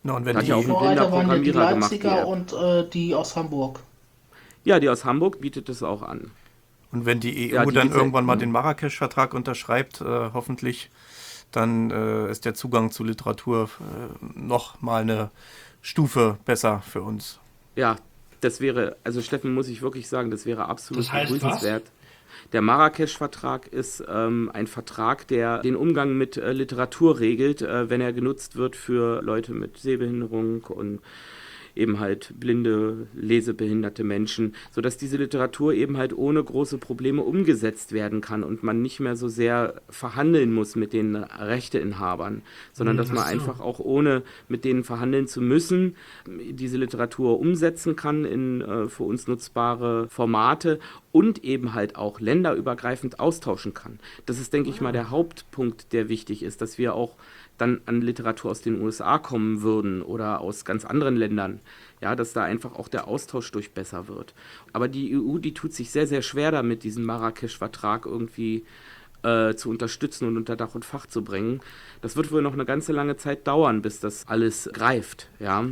[0.03, 2.27] Na, und wenn die, ja auch ein Vorreiter waren ja die gemacht, Leipziger die App.
[2.27, 3.81] und äh, die aus Hamburg.
[4.64, 6.31] Ja, die aus Hamburg bietet es auch an.
[6.95, 10.91] Und wenn die EU Ja, die dann irgendwann mal den Marrakesch-Vertrag unterschreibt, äh, hoffentlich,
[11.51, 15.31] dann äh, ist der Zugang zu Literatur äh, noch mal eine
[15.83, 17.41] Stufe besser für uns.
[17.77, 17.97] Ja,
[18.41, 21.85] das wäre, also Steffen muss ich wirklich sagen, das wäre absolut Das begrüßenswert.
[22.53, 28.01] Der Marrakesch-Vertrag ist ähm, ein Vertrag, der den Umgang mit äh, Literatur regelt, äh, wenn
[28.01, 31.01] er genutzt wird für Leute mit Sehbehinderung und
[31.77, 38.21] eben halt blinde, lesebehinderte Menschen, sodass diese Literatur eben halt ohne große Probleme umgesetzt werden
[38.21, 43.25] kann und man nicht mehr so sehr verhandeln muss mit den Rechteinhabern, sondern dass man
[43.25, 49.05] einfach auch ohne mit denen verhandeln zu müssen, diese Literatur umsetzen kann in äh, für
[49.05, 50.79] uns nutzbare Formate
[51.13, 53.99] und eben halt auch länderübergreifend austauschen kann.
[54.27, 57.17] Das ist, denke ich mal, der Hauptpunkt, der wichtig ist, dass wir auch
[57.59, 61.61] dann an Literatur aus den USA kommen würden oder aus ganz anderen Ländern.
[62.01, 64.35] Ja, dass da einfach auch der Austausch durch besser wird.
[64.73, 68.64] Aber die EU, die tut sich sehr, sehr schwer damit, diesen Marrakesch-Vertrag irgendwie
[69.23, 71.61] äh, zu unterstützen und unter Dach und Fach zu bringen.
[72.03, 75.29] Das wird wohl noch eine ganze lange Zeit dauern, bis das alles greift.
[75.40, 75.64] Ja,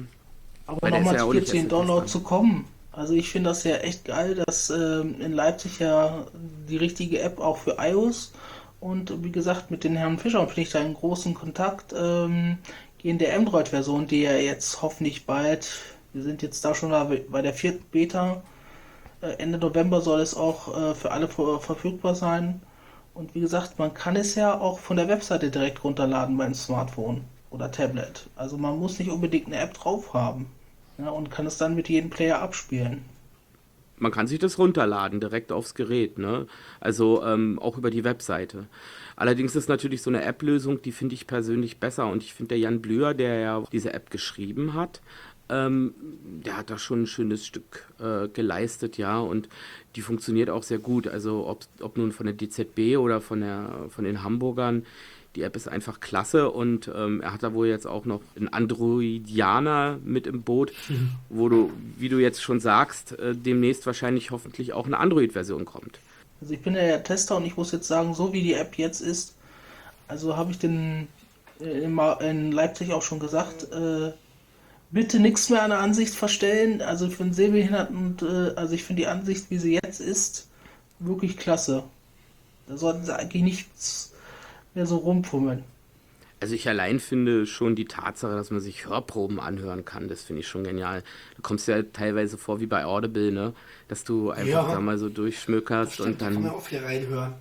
[0.66, 2.11] Aber nochmal ja auch hier nicht zu den erst Download interessant.
[2.11, 2.64] zu kommen.
[2.92, 6.27] Also ich finde das ja echt geil, dass ähm, in Leipzig ja
[6.68, 8.33] die richtige App auch für iOS
[8.83, 11.95] und wie gesagt mit den Herrn Fischer bin ich da in großen Kontakt.
[11.97, 12.59] Ähm,
[12.99, 15.81] gehen der Android-Version, die ja jetzt hoffentlich bald,
[16.12, 18.42] wir sind jetzt da schon bei der vierten Beta,
[19.23, 22.61] äh, Ende November soll es auch äh, für alle ver verfügbar sein.
[23.14, 27.23] Und wie gesagt, man kann es ja auch von der Webseite direkt runterladen beim Smartphone
[27.51, 28.29] oder Tablet.
[28.37, 30.47] Also man muss nicht unbedingt eine App drauf haben.
[30.99, 33.05] Ja, und kann es dann mit jedem Player abspielen.
[34.03, 36.47] Man kann sich das runterladen direkt aufs Gerät, ne?
[36.81, 38.67] Also ähm, auch über die Webseite.
[39.15, 42.59] Allerdings ist natürlich so eine App-Lösung, die finde ich persönlich besser und ich finde der
[42.59, 45.01] Jan Blüher, der ja diese App geschrieben hat,
[45.49, 45.95] ähm,
[46.45, 49.49] der hat da schon ein schönes Stück äh, geleistet, ja, und
[49.95, 51.07] die funktioniert auch sehr gut.
[51.07, 54.85] Also ob, ob nun von der DZB oder von, der, von den Hamburgern,
[55.37, 58.49] die App ist einfach klasse und ähm, er hat da wohl jetzt auch noch einen
[58.49, 60.73] Androidianer mit im Boot,
[61.29, 65.99] wo du, wie du jetzt schon sagst, äh, demnächst wahrscheinlich hoffentlich auch eine Android-Version kommt.
[66.40, 68.77] Also ich bin ja der Tester und ich muss jetzt sagen, so wie die App
[68.77, 69.35] jetzt ist,
[70.09, 71.09] also habe ich den
[71.61, 74.12] äh, in, in Leipzig auch schon gesagt, äh,
[74.90, 76.83] bitte nichts mehr an der Ansicht verstellen.
[76.83, 80.49] Also für einen Sehbehinderten, und, äh, also ich finde die Ansicht, wie sie jetzt ist,
[80.99, 81.85] wirklich klasse.
[82.68, 84.12] Da sollten sie eigentlich nichts
[84.75, 85.65] mehr so rumfummeln.
[86.41, 90.41] Also ich allein finde schon die Tatsache, dass man sich Hörproben anhören kann, das finde
[90.41, 91.05] ich schon genial.
[91.37, 93.53] Du kommst ja teilweise vor wie bei Audible, ne?
[93.87, 94.73] Dass du einfach Ja.
[94.75, 97.35] da mal so durchschmökerst Stimmt, und da kann man dann, auch hier reinhören.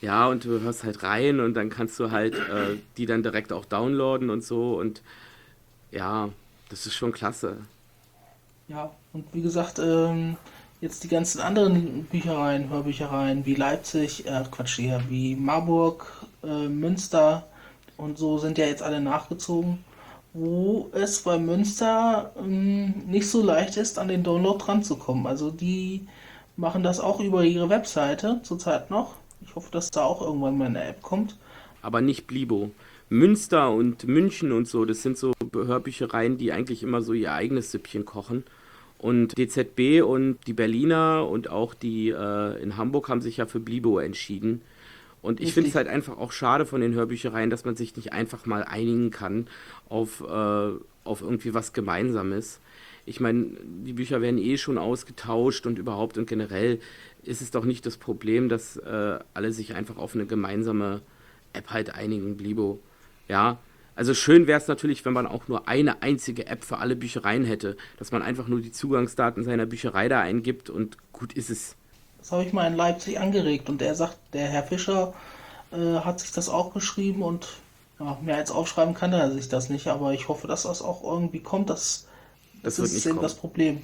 [0.00, 3.52] ja, und du hörst halt rein und dann kannst du halt äh, die dann direkt
[3.52, 5.02] auch downloaden und so und
[5.92, 6.28] ja,
[6.68, 7.58] das ist schon klasse.
[8.66, 10.36] Ja, und wie gesagt, ähm,
[10.82, 16.06] jetzt die ganzen anderen Büchereien, Hörbüchereien wie Leipzig, äh, Quatsch hier, wie Marburg,
[16.42, 17.46] äh, Münster
[17.96, 19.78] und so sind ja jetzt alle nachgezogen.
[20.34, 25.26] wo es bei Münster ähm, nicht so leicht ist, an den Download ranzukommen.
[25.26, 26.06] Also die
[26.56, 29.16] machen das auch über ihre Webseite zurzeit noch.
[29.42, 31.36] Ich hoffe, dass da auch irgendwann mal eine App kommt.
[31.82, 32.70] Aber nicht Blibo.
[33.10, 37.70] Münster und München und so, das sind so Hörbüchereien, die eigentlich immer so ihr eigenes
[37.70, 38.44] Süppchen kochen.
[39.02, 43.58] Und DZB und die Berliner und auch die äh, in Hamburg haben sich ja für
[43.58, 44.62] Blibo entschieden.
[45.22, 48.12] Und ich finde es halt einfach auch schade von den Hörbüchereien, dass man sich nicht
[48.12, 49.48] einfach mal einigen kann
[49.88, 50.70] auf, äh,
[51.04, 52.60] auf irgendwie was Gemeinsames.
[53.04, 56.78] Ich meine, die Bücher werden eh schon ausgetauscht und überhaupt und generell
[57.24, 61.02] ist es doch nicht das Problem, dass äh, alle sich einfach auf eine gemeinsame
[61.52, 62.78] App halt einigen, Blibo.
[63.28, 63.58] Ja,
[63.94, 67.44] also schön wäre es natürlich, wenn man auch nur eine einzige App für alle Büchereien
[67.44, 71.76] hätte, dass man einfach nur die Zugangsdaten seiner Bücherei da eingibt und gut ist es.
[72.18, 75.12] Das habe ich mal in Leipzig angeregt und der sagt, der Herr Fischer
[75.72, 77.48] äh, hat sich das auch geschrieben und
[77.98, 81.02] ja, mehr als aufschreiben kann er sich das nicht, aber ich hoffe, dass das auch
[81.02, 81.68] irgendwie kommt.
[81.68, 82.06] Das,
[82.62, 83.22] das, das ist eben kommen.
[83.22, 83.82] das Problem.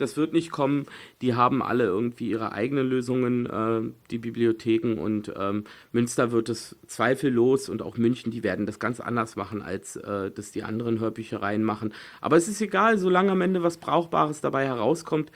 [0.00, 0.86] Das wird nicht kommen.
[1.20, 4.98] Die haben alle irgendwie ihre eigenen Lösungen, äh, die Bibliotheken.
[4.98, 9.60] Und ähm, Münster wird es zweifellos und auch München, die werden das ganz anders machen,
[9.60, 11.92] als äh, das die anderen Hörbüchereien machen.
[12.20, 15.30] Aber es ist egal, solange am Ende was Brauchbares dabei herauskommt.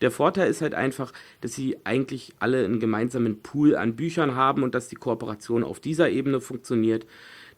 [0.00, 4.62] Der Vorteil ist halt einfach, dass sie eigentlich alle einen gemeinsamen Pool an Büchern haben
[4.62, 7.06] und dass die Kooperation auf dieser Ebene funktioniert.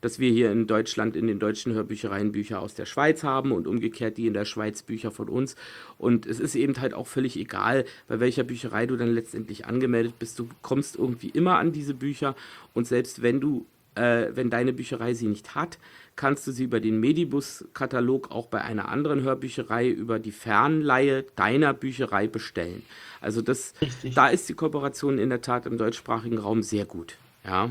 [0.01, 3.67] Dass wir hier in Deutschland in den deutschen Hörbüchereien Bücher aus der Schweiz haben und
[3.67, 5.57] umgekehrt die in der Schweiz Bücher von uns.
[5.99, 10.19] Und es ist eben halt auch völlig egal, bei welcher Bücherei du dann letztendlich angemeldet
[10.19, 10.39] bist.
[10.39, 12.37] Du kommst irgendwie immer an diese Bücher
[12.75, 15.79] und selbst wenn du, äh, wenn deine Bücherei sie nicht hat,
[16.17, 21.75] kannst du sie über den Medibus-Katalog auch bei einer anderen Hörbücherei über die Fernleihe deiner
[21.75, 22.83] Bücherei bestellen.
[23.21, 23.75] Also das,
[24.15, 27.17] da ist die Kooperation in der Tat im deutschsprachigen Raum sehr gut.
[27.45, 27.71] Ja.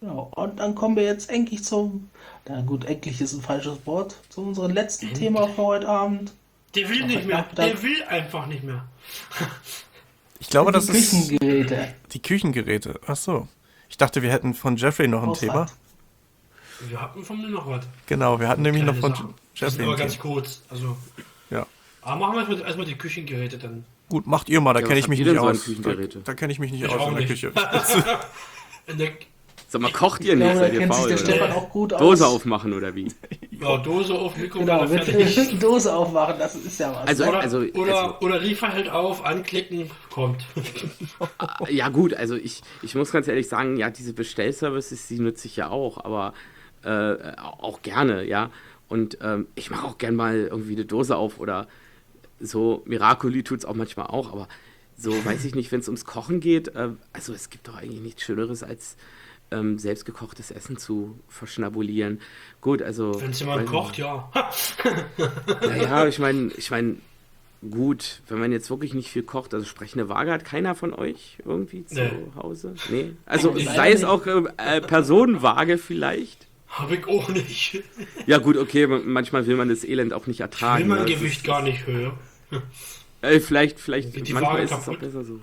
[0.00, 0.30] Genau.
[0.34, 2.10] Und dann kommen wir jetzt endlich zum,
[2.46, 5.24] na gut, endlich ist ein falsches Wort, zu unserem letzten endlich.
[5.24, 6.32] Thema für heute Abend.
[6.74, 7.46] Der will nicht mehr.
[7.56, 8.86] Der will einfach nicht mehr.
[10.38, 11.12] Ich glaube, das ist.
[11.12, 11.94] Die Küchengeräte.
[12.12, 13.00] Die Küchengeräte.
[13.06, 13.48] Ach so.
[13.88, 15.52] Ich dachte, wir hätten von Jeffrey noch ein Ausland.
[15.52, 16.90] Thema.
[16.90, 17.86] Wir hatten von mir noch was.
[18.06, 19.34] Genau, wir hatten nämlich noch von Sachen.
[19.54, 19.84] Jeffrey.
[19.84, 20.62] aber ganz kurz.
[20.68, 20.98] Also.
[21.48, 21.66] Ja.
[22.02, 23.86] Aber machen wir erstmal, erstmal die Küchengeräte dann.
[24.10, 25.68] Gut, macht ihr mal, da ja, kenne ich mich nicht aus.
[25.82, 27.28] Da, da kenne ich mich nicht ich aus in der nicht.
[27.28, 27.52] Küche.
[28.86, 29.12] in der
[29.76, 30.56] Sag mal, kocht ihr nicht?
[30.56, 31.14] Seid ihr faul?
[31.52, 33.08] Auch gut Dose aufmachen oder wie?
[33.58, 35.58] Ja, Dose auf, Mikrowelle genau, fertig.
[35.60, 37.08] Dose aufmachen, das ist ja was.
[37.08, 40.44] Also, oder, also, oder, also, oder Riefer hält auf, anklicken, kommt.
[41.70, 45.56] ja gut, also ich, ich muss ganz ehrlich sagen, ja, diese Bestellservices, die nutze ich
[45.56, 46.34] ja auch, aber
[46.84, 48.50] äh, auch gerne, ja.
[48.88, 51.66] Und ähm, ich mache auch gerne mal irgendwie eine Dose auf oder
[52.38, 52.82] so.
[52.84, 54.48] Miracoli tut es auch manchmal auch, aber
[54.98, 56.68] so weiß ich nicht, wenn es ums Kochen geht.
[56.74, 58.98] Äh, also es gibt doch eigentlich nichts Schöneres als
[59.50, 62.20] ähm, selbstgekochtes Essen zu verschnabulieren.
[62.60, 63.20] Gut, also.
[63.20, 64.30] Wenn es jemand kocht, ja.
[65.60, 66.96] naja, ich meine, ich meine,
[67.70, 71.38] gut, wenn man jetzt wirklich nicht viel kocht, also sprechende Waage hat keiner von euch
[71.44, 72.10] irgendwie zu nee.
[72.36, 72.74] Hause?
[72.90, 73.12] Nee.
[73.24, 76.46] Also sei es auch äh, Personenwaage vielleicht.
[76.68, 77.82] Habe ich auch nicht.
[78.26, 80.82] ja, gut, okay, manchmal will man das Elend auch nicht ertragen.
[80.82, 81.14] Ich will mein ne?
[81.14, 82.18] Gewicht gar nicht höher.
[83.22, 84.88] Äh, vielleicht, vielleicht, manchmal Waage ist kaputt.
[84.88, 85.40] es auch besser so.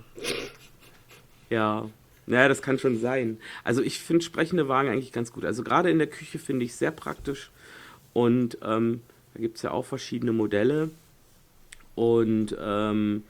[1.49, 1.89] Ja,
[2.25, 3.37] naja, das kann schon sein.
[3.63, 5.45] Also ich finde sprechende Wagen eigentlich ganz gut.
[5.45, 7.51] Also gerade in der Küche finde ich sehr praktisch.
[8.13, 9.01] Und ähm,
[9.33, 10.91] da gibt es ja auch verschiedene Modelle.
[11.95, 13.23] Und ähm,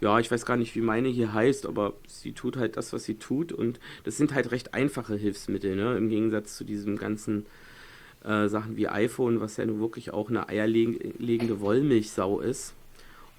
[0.00, 3.04] ja, ich weiß gar nicht, wie meine hier heißt, aber sie tut halt das, was
[3.04, 3.52] sie tut.
[3.52, 5.96] Und das sind halt recht einfache Hilfsmittel, ne?
[5.96, 7.46] Im Gegensatz zu diesen ganzen
[8.24, 12.74] äh, Sachen wie iPhone, was ja nun wirklich auch eine eierlegende Wollmilchsau ist.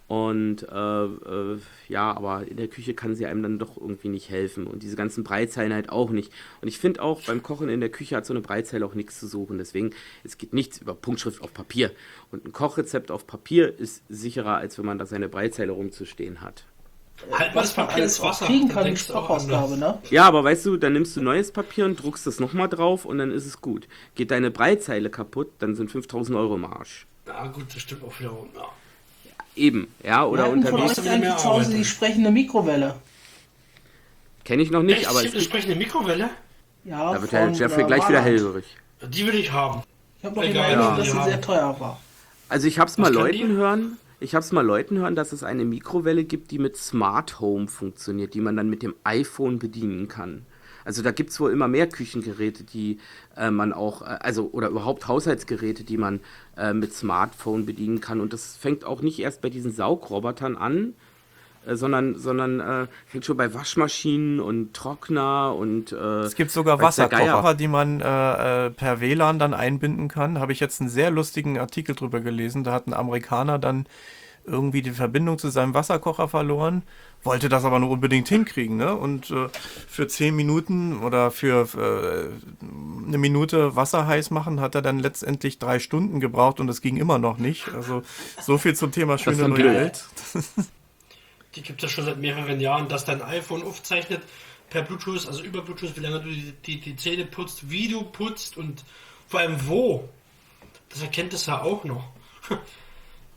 [0.08, 4.30] Und äh, äh, ja, aber in der Küche kann sie einem dann doch irgendwie nicht
[4.30, 4.66] helfen.
[4.66, 6.32] Und diese ganzen Breitzeilen halt auch nicht.
[6.62, 9.20] Und ich finde auch, beim Kochen in der Küche hat so eine Breitzeile auch nichts
[9.20, 9.58] zu suchen.
[9.58, 9.92] Deswegen,
[10.24, 11.92] es geht nichts über Punktschrift auf Papier.
[12.32, 16.64] Und ein Kochrezept auf Papier ist sicherer, als wenn man da seine Breitzeile rumzustehen hat.
[17.32, 18.46] Halt mal das Papier ins Wasser.
[18.46, 20.00] Kriegen kann die Sprachausgabe, ne?
[20.10, 23.18] Ja, aber weißt du, dann nimmst du neues Papier und druckst das nochmal drauf und
[23.18, 23.88] dann ist es gut.
[24.16, 27.08] Geht deine Breitzeile kaputt, dann sind 5000 Euro im Arsch.
[27.26, 28.70] Ja, gut, das stimmt auch wiederum, ja.
[29.58, 30.94] Eben, ja, oder Wir unterwegs.
[30.94, 32.96] Von euch eigentlich zu Hause die sprechende Mikrowelle.
[34.44, 35.10] Kenne ich noch nicht, Echt?
[35.10, 35.18] aber.
[35.18, 36.30] Es gibt eine sprechende Mikrowelle?
[36.86, 38.66] Ja, da wird Herr Jeffrey gleich wieder hellhörig.
[39.10, 39.82] Die will ich haben.
[40.20, 42.00] Ich habe noch in Erinnerung, dass sie sehr teuer war.
[42.50, 45.44] Also ich habe es mal Leuten hören, ich habe es mal Leuten hören, dass es
[45.44, 50.08] eine Mikrowelle gibt, die mit Smart Home funktioniert, die man dann mit dem iPhone bedienen
[50.08, 50.46] kann.
[50.88, 53.00] Also da gibt es wohl immer mehr Küchengeräte, die
[53.36, 56.22] äh, man auch, äh, also oder überhaupt Haushaltsgeräte, die man
[56.56, 58.22] äh, mit Smartphone bedienen kann.
[58.22, 60.94] Und das fängt auch nicht erst bei diesen Saugrobotern an,
[61.66, 65.92] äh, sondern, sondern äh, fängt schon bei Waschmaschinen und Trockner und.
[65.92, 70.40] Äh, es gibt sogar Wasserkocher, die man per WLAN dann einbinden kann.
[70.40, 72.64] Habe ich jetzt einen sehr lustigen Artikel drüber gelesen.
[72.64, 73.88] Da hat ein Amerikaner dann
[74.46, 76.84] irgendwie die Verbindung zu seinem Wasserkocher verloren,
[77.24, 78.96] wollte das aber nur unbedingt hinkriegen, ne?
[78.96, 79.50] Und äh,
[79.88, 82.66] für zehn Minuten oder für äh,
[83.08, 86.98] eine Minute Wasser heiß machen, hat er dann letztendlich drei Stunden gebraucht und es ging
[86.98, 87.70] immer noch nicht.
[87.74, 88.04] Also
[88.42, 90.06] so viel zum Thema schöne neue Welt.
[91.56, 94.22] Die gibt es ja schon seit mehreren Jahren, dass dein iPhone aufzeichnet
[94.70, 98.04] per Bluetooth, also über Bluetooth, wie lange du die, die, die Zähne putzt, wie du
[98.04, 98.84] putzt und
[99.28, 100.08] vor allem wo.
[100.90, 102.04] Das erkennt es ja auch noch.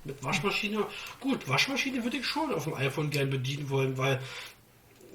[0.05, 0.87] Mit Waschmaschine,
[1.21, 4.19] gut, Waschmaschine würde ich schon auf dem iPhone gern bedienen wollen, weil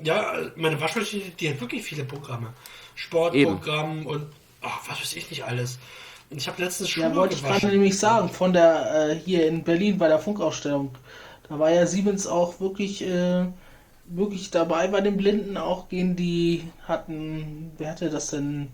[0.04, 2.54] ja, meine Waschmaschine, die hat wirklich viele Programme.
[2.95, 4.06] Sportprogramm Eben.
[4.06, 4.26] und
[4.62, 5.80] ach, was weiß ich nicht alles.
[6.30, 7.04] Und ich habe letztens schon.
[7.04, 10.95] Ja, wollte ich gerade nämlich sagen, von der äh, hier in Berlin bei der Funkausstellung.
[11.48, 13.45] Da war ja Siemens auch wirklich, äh,
[14.06, 15.58] wirklich dabei bei den Blinden.
[15.58, 18.69] Auch gehen die hatten, wer hatte das denn?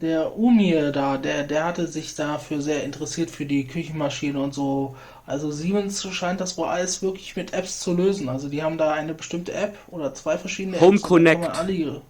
[0.00, 4.96] Der Umir da, der, der hatte sich dafür sehr interessiert für die Küchenmaschine und so.
[5.26, 8.28] Also Siemens scheint das wohl alles wirklich mit Apps zu lösen.
[8.28, 11.02] Also die haben da eine bestimmte App oder zwei verschiedene Home Apps.
[11.02, 11.58] Connect.
[11.58, 12.02] Alle...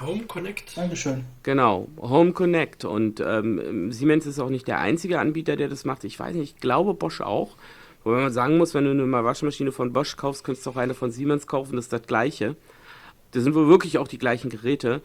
[0.00, 0.76] Home Connect.
[0.76, 1.24] Dankeschön.
[1.42, 2.84] Genau, Home Connect.
[2.84, 6.04] Und ähm, Siemens ist auch nicht der einzige Anbieter, der das macht.
[6.04, 7.56] Ich weiß nicht, ich glaube Bosch auch.
[8.04, 10.94] Wobei man sagen muss, wenn du eine Waschmaschine von Bosch kaufst, könntest du auch eine
[10.94, 12.56] von Siemens kaufen, das ist das gleiche.
[13.30, 15.02] Das sind wohl wirklich auch die gleichen Geräte.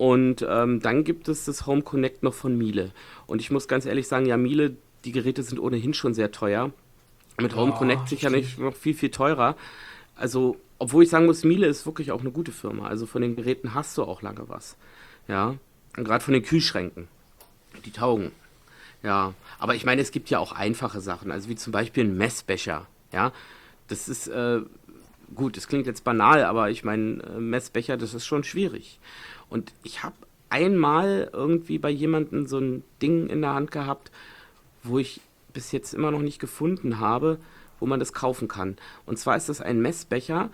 [0.00, 2.90] Und ähm, dann gibt es das Home Connect noch von Miele.
[3.26, 6.72] Und ich muss ganz ehrlich sagen, ja, Miele, die Geräte sind ohnehin schon sehr teuer.
[7.38, 9.56] Mit Home oh, Connect sicherlich noch viel, viel teurer.
[10.16, 12.88] Also, obwohl ich sagen muss, Miele ist wirklich auch eine gute Firma.
[12.88, 14.78] Also von den Geräten hast du auch lange was.
[15.28, 15.56] Ja.
[15.94, 17.06] Und gerade von den Kühlschränken.
[17.84, 18.32] Die taugen.
[19.02, 19.34] Ja.
[19.58, 21.30] Aber ich meine, es gibt ja auch einfache Sachen.
[21.30, 22.86] Also wie zum Beispiel ein Messbecher.
[23.12, 23.32] Ja.
[23.88, 24.60] Das ist, äh,
[25.34, 28.98] gut, das klingt jetzt banal, aber ich meine, äh, Messbecher, das ist schon schwierig.
[29.48, 30.14] Und ich habe
[30.48, 34.10] einmal irgendwie bei jemandem so ein Ding in der Hand gehabt,
[34.82, 35.20] wo ich
[35.52, 37.38] bis jetzt immer noch nicht gefunden habe,
[37.78, 38.76] wo man das kaufen kann.
[39.06, 40.50] Und zwar ist das ein Messbecher,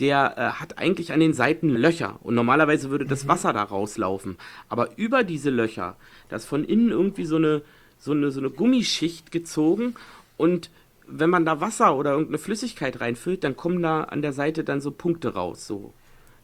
[0.00, 3.28] der äh, hat eigentlich an den Seiten Löcher und normalerweise würde das mhm.
[3.28, 4.36] Wasser da rauslaufen.
[4.68, 5.96] Aber über diese Löcher,
[6.28, 7.62] da ist von innen irgendwie so eine,
[7.98, 9.94] so eine, so eine Gummischicht gezogen
[10.36, 10.70] und
[11.06, 14.80] wenn man da Wasser oder irgendeine Flüssigkeit reinfüllt, dann kommen da an der Seite dann
[14.80, 15.92] so Punkte raus, so.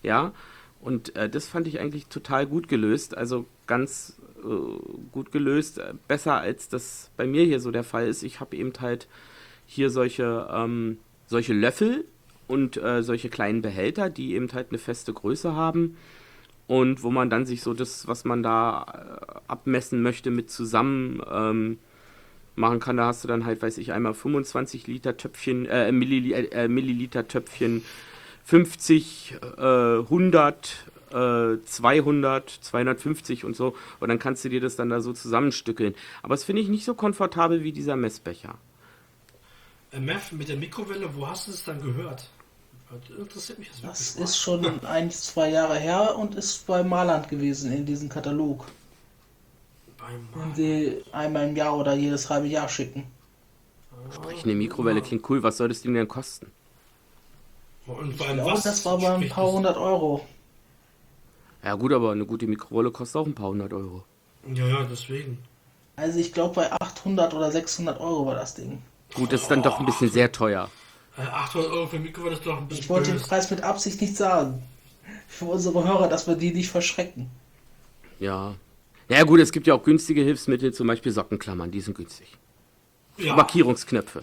[0.03, 0.33] Ja,
[0.81, 3.16] und äh, das fand ich eigentlich total gut gelöst.
[3.16, 5.79] Also ganz äh, gut gelöst.
[5.79, 8.23] Äh, besser als das bei mir hier so der Fall ist.
[8.23, 9.07] Ich habe eben halt
[9.66, 12.05] hier solche, ähm, solche Löffel
[12.49, 15.96] und äh, solche kleinen Behälter, die eben halt eine feste Größe haben.
[16.66, 18.87] Und wo man dann sich so das, was man da
[19.27, 21.79] äh, abmessen möchte, mit zusammen ähm,
[22.56, 22.96] machen kann.
[22.96, 27.82] Da hast du dann halt, weiß ich, einmal 25 Liter Töpfchen, äh, Milliliter, Milliliter Töpfchen
[28.44, 33.76] 50, äh, 100, äh, 200, 250 und so.
[34.00, 35.94] Und dann kannst du dir das dann da so zusammenstückeln.
[36.22, 38.56] Aber das finde ich nicht so komfortabel wie dieser Messbecher.
[39.92, 42.28] Äh, Mev, mit der Mikrowelle, wo hast du es dann gehört?
[43.16, 47.72] Interessiert mich das Das ist schon ein, zwei Jahre her und ist bei Marland gewesen
[47.72, 48.66] in diesem Katalog.
[50.35, 53.07] Wenn sie einmal im Jahr oder jedes halbe Jahr schicken.
[54.12, 55.42] Sprechende Mikrowelle klingt cool.
[55.42, 56.51] Was soll das Ding denn kosten?
[57.87, 60.25] Und ich glaube, was das war bei ein paar hundert Euro.
[61.62, 64.05] Ja gut, aber eine gute Mikrowelle kostet auch ein paar hundert Euro.
[64.55, 65.38] Ja, ja, deswegen.
[65.96, 68.83] Also ich glaube bei 800 oder 600 Euro war das Ding.
[69.14, 70.70] Gut, das ist dann doch ein bisschen sehr teuer.
[71.16, 74.01] 800 äh, Euro für Mikrowelle ist doch ein bisschen Ich wollte den Preis mit Absicht
[74.01, 74.62] nicht sagen.
[75.29, 77.31] Für unsere Hörer, dass wir die nicht verschrecken.
[78.18, 78.55] Ja.
[79.11, 82.29] Ja gut, es gibt ja auch günstige Hilfsmittel, zum Beispiel Sockenklammern, die sind günstig.
[83.18, 83.35] Ja.
[83.35, 84.23] Markierungsknöpfe.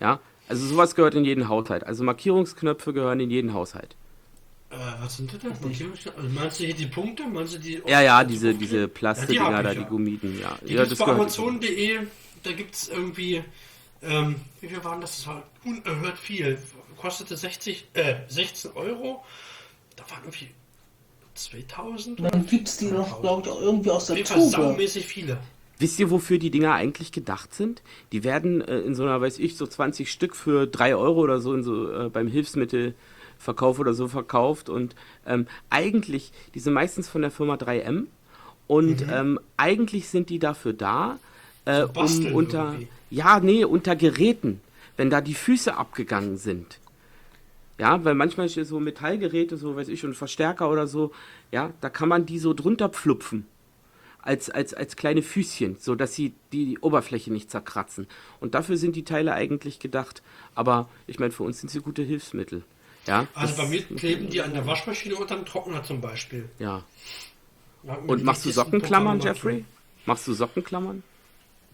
[0.00, 1.84] Ja, also sowas gehört in jeden Haushalt.
[1.84, 3.94] Also Markierungsknöpfe gehören in jeden Haushalt.
[4.70, 5.52] Äh, was sind das denn?
[5.52, 7.24] Also meinst du hier die Punkte?
[7.26, 10.58] Meinst du die ja, ja, diese, diese Plastikdinger ja, die da, die Gummiden, ja.
[10.66, 12.00] Die ja, das bei Amazon.de,
[12.42, 13.44] da gibt es irgendwie,
[14.02, 15.18] ähm, wie viel waren das?
[15.18, 16.58] Das war unerhört viel.
[16.96, 19.24] Kostete 60, äh, 16 Euro.
[19.96, 20.50] Da waren irgendwie
[21.34, 22.20] 2000.
[22.20, 24.50] Dann gibt es die noch, glaube ich, auch irgendwie aus der Tube.
[24.50, 25.38] saumäßig viele.
[25.78, 27.82] Wisst ihr, wofür die Dinger eigentlich gedacht sind?
[28.12, 31.40] Die werden äh, in so einer, weiß ich, so 20 Stück für 3 Euro oder
[31.40, 34.68] so, in so äh, beim Hilfsmittelverkauf oder so verkauft.
[34.68, 34.94] Und
[35.26, 38.06] ähm, eigentlich, die sind meistens von der Firma 3M.
[38.66, 39.12] Und mhm.
[39.12, 41.18] ähm, eigentlich sind die dafür da,
[41.64, 42.88] äh, um unter, irgendwie.
[43.08, 44.60] ja, nee, unter Geräten,
[44.98, 46.79] wenn da die Füße abgegangen sind.
[47.80, 51.12] Ja, weil manchmal so Metallgeräte, so weiß ich, und Verstärker oder so,
[51.50, 53.46] ja, da kann man die so drunter pflupfen.
[54.22, 58.06] als, als, als kleine Füßchen, so dass sie die, die Oberfläche nicht zerkratzen.
[58.38, 60.22] Und dafür sind die Teile eigentlich gedacht.
[60.54, 62.62] Aber ich meine, für uns sind sie gute Hilfsmittel.
[63.06, 66.50] Ja, also bei mir kleben die an der Waschmaschine unterm Trockner zum Beispiel.
[66.58, 66.84] Ja.
[68.06, 69.64] Und machst du Sockenklammern, Jeffrey?
[70.04, 71.02] Machst du Sockenklammern?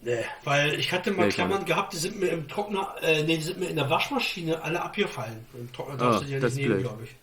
[0.03, 3.39] Nee, weil ich hatte mal nee, Klammern gehabt, die sind mir im Trockner, äh, nee,
[3.39, 5.45] die sind mir in der Waschmaschine alle abgefallen.
[5.55, 7.17] Im Trockner darfst oh, du die ja nicht nehmen, glaube ich.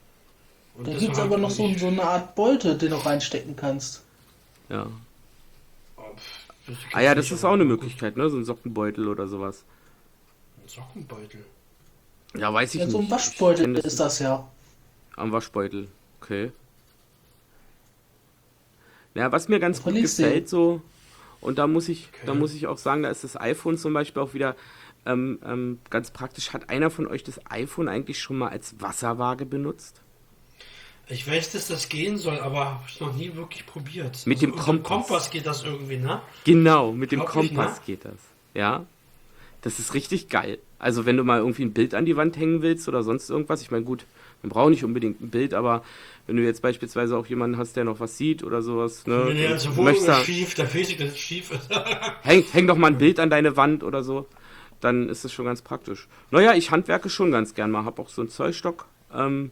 [0.75, 4.03] Und da gibt es aber noch so, so, eine Art Bolte, den du reinstecken kannst.
[4.69, 4.87] Ja.
[6.93, 8.29] Ah ja, das ist auch eine Möglichkeit, ne?
[8.29, 9.63] So ein Sockenbeutel oder sowas.
[10.63, 11.45] Ein Sockenbeutel?
[12.35, 12.93] Ja, weiß ich ja, nicht.
[12.93, 14.47] So ein Waschbeutel ist das ja.
[15.15, 15.87] Am Waschbeutel,
[16.21, 16.51] okay.
[19.13, 20.81] Ja, was mir ganz gut gefällt, so,
[21.43, 22.23] und da muss ich, okay.
[22.25, 24.55] da muss ich auch sagen, da ist das iPhone zum Beispiel auch wieder
[25.05, 26.53] ähm, ähm, ganz praktisch.
[26.53, 30.01] Hat einer von euch das iPhone eigentlich schon mal als Wasserwaage benutzt?
[31.07, 34.25] Ich weiß, dass das gehen soll, aber habe ich noch nie wirklich probiert.
[34.25, 34.87] Mit also dem Kompass.
[34.87, 36.21] Kompass geht das irgendwie, ne?
[36.45, 37.85] Genau, mit Glaub dem Kompass ich, ne?
[37.85, 38.19] geht das.
[38.53, 38.85] Ja.
[39.61, 40.59] Das ist richtig geil.
[40.79, 43.61] Also wenn du mal irgendwie ein Bild an die Wand hängen willst oder sonst irgendwas,
[43.61, 44.05] ich meine, gut,
[44.43, 45.83] man braucht nicht unbedingt ein Bild, aber
[46.27, 49.23] wenn du jetzt beispielsweise auch jemanden hast, der noch was sieht oder sowas, ne?
[49.27, 51.69] Wenn der also Wohnung ist schief, da fehlt dass es schief ist.
[52.21, 54.27] häng, häng doch mal ein Bild an deine Wand oder so,
[54.79, 56.07] dann ist das schon ganz praktisch.
[56.29, 58.85] Naja, ich handwerke schon ganz gern mal, hab auch so einen Zollstock.
[59.13, 59.51] Ähm,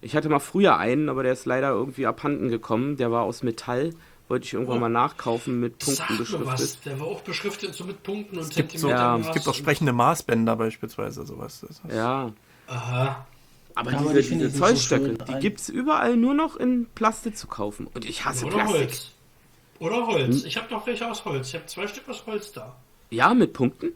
[0.00, 2.96] ich hatte mal früher einen, aber der ist leider irgendwie abhanden gekommen.
[2.96, 3.92] Der war aus Metall
[4.30, 4.80] wollte ich irgendwann oh.
[4.80, 6.46] mal nachkaufen mit Punkten Sag beschriftet.
[6.46, 6.80] Was.
[6.82, 9.18] Der war auch beschriftet so mit Punkten und es gibt, so, ja.
[9.18, 11.66] es gibt auch sprechende Maßbänder beispielsweise, sowas.
[11.92, 12.32] Ja.
[12.68, 13.26] Aha.
[13.80, 17.46] Aber ja, diese, diese Zollstöcke, so die gibt es überall nur noch in Plastik zu
[17.46, 17.86] kaufen.
[17.86, 18.78] Und ich hasse Oder Plastik.
[18.78, 19.10] Holz.
[19.78, 20.40] Oder Holz.
[20.40, 20.46] Hm?
[20.46, 21.48] Ich habe noch welche aus Holz.
[21.48, 22.76] Ich habe zwei Stück aus Holz da.
[23.08, 23.92] Ja, mit Punkten?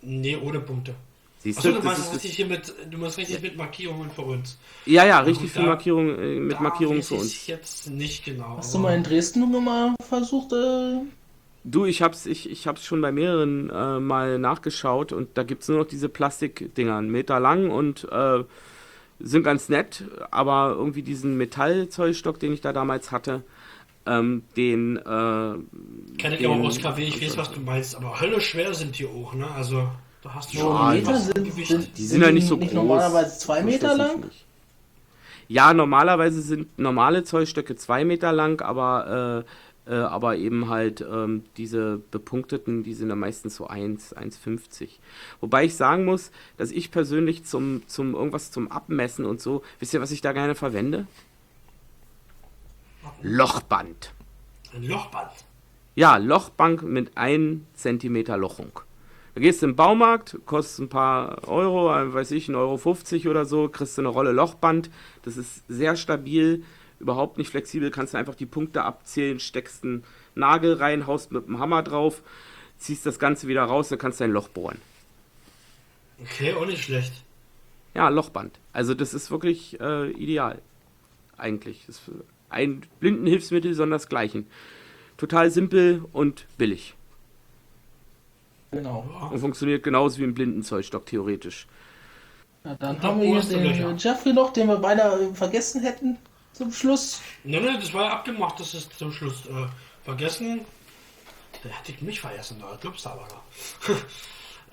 [0.00, 0.94] Nee, ohne Punkte.
[1.40, 4.56] Siehst Achso, du, du meinst richtig hier mit, du meinst richtig mit Markierungen für uns.
[4.86, 7.26] Ja, ja, richtig für Markierungen, äh, mit Markierungen für uns.
[7.26, 8.56] Ich jetzt nicht genau.
[8.56, 10.54] Hast du mal in Dresden nochmal versucht?
[10.54, 11.02] Äh...
[11.64, 15.68] Du, ich hab's, ich, ich hab's schon bei mehreren äh, mal nachgeschaut und da gibt's
[15.68, 18.44] nur noch diese Plastikdinger, einen Meter lang und äh,
[19.18, 23.42] sind ganz nett, aber irgendwie diesen Metallzollstock, den ich da damals hatte,
[24.06, 24.96] ähm, den.
[24.96, 28.98] Äh, Kenne ich auch aus KW, ich weiß, was du meinst, aber Hölle schwer sind
[28.98, 29.50] die auch, ne?
[29.50, 29.88] Also.
[30.22, 32.74] Da hast du schon Meter sind, sind, die sind ja nicht so nicht groß.
[32.74, 34.24] normalerweise zwei Meter lang?
[35.46, 39.50] Ja, normalerweise sind normale Zollstöcke zwei Meter lang, aber, äh,
[39.86, 44.90] äh, aber eben halt ähm, diese bepunkteten, die sind ja meistens so 1, 1,50.
[45.40, 49.94] Wobei ich sagen muss, dass ich persönlich zum, zum irgendwas zum Abmessen und so, wisst
[49.94, 51.06] ihr, was ich da gerne verwende?
[53.22, 54.12] Lochband.
[54.74, 55.30] Ein Lochband?
[55.94, 58.80] Ja, Lochbank mit 1 cm Lochung.
[59.34, 63.44] Da gehst du im Baumarkt, kostet ein paar Euro, äh, weiß ich, 1,50 Euro oder
[63.44, 64.90] so, kriegst du eine Rolle Lochband.
[65.22, 66.64] Das ist sehr stabil,
[66.98, 71.46] überhaupt nicht flexibel, kannst du einfach die Punkte abzählen, steckst einen Nagel rein, haust mit
[71.46, 72.22] dem Hammer drauf,
[72.78, 74.80] ziehst das Ganze wieder raus, dann kannst du ein Loch bohren.
[76.20, 77.12] Okay, auch nicht schlecht.
[77.94, 78.58] Ja, Lochband.
[78.72, 80.60] Also das ist wirklich äh, ideal.
[81.36, 81.84] Eigentlich.
[81.86, 82.10] Das ist
[82.48, 84.44] ein Blindenhilfsmittel, sondern das gleiche.
[85.16, 86.94] Total simpel und billig.
[88.70, 89.28] Genau.
[89.30, 91.66] Und funktioniert genauso wie ein Blindenzollstock, theoretisch.
[92.64, 96.18] Ja, dann haben wir hier den Jeffrey noch, den wir beide vergessen hätten
[96.56, 97.20] zum Schluss.
[97.44, 99.66] Nein, nein, das war ja abgemacht, das ist zum Schluss äh,
[100.04, 100.64] vergessen.
[101.62, 103.94] Da hätte ich mich vergessen, da glaubst du aber da.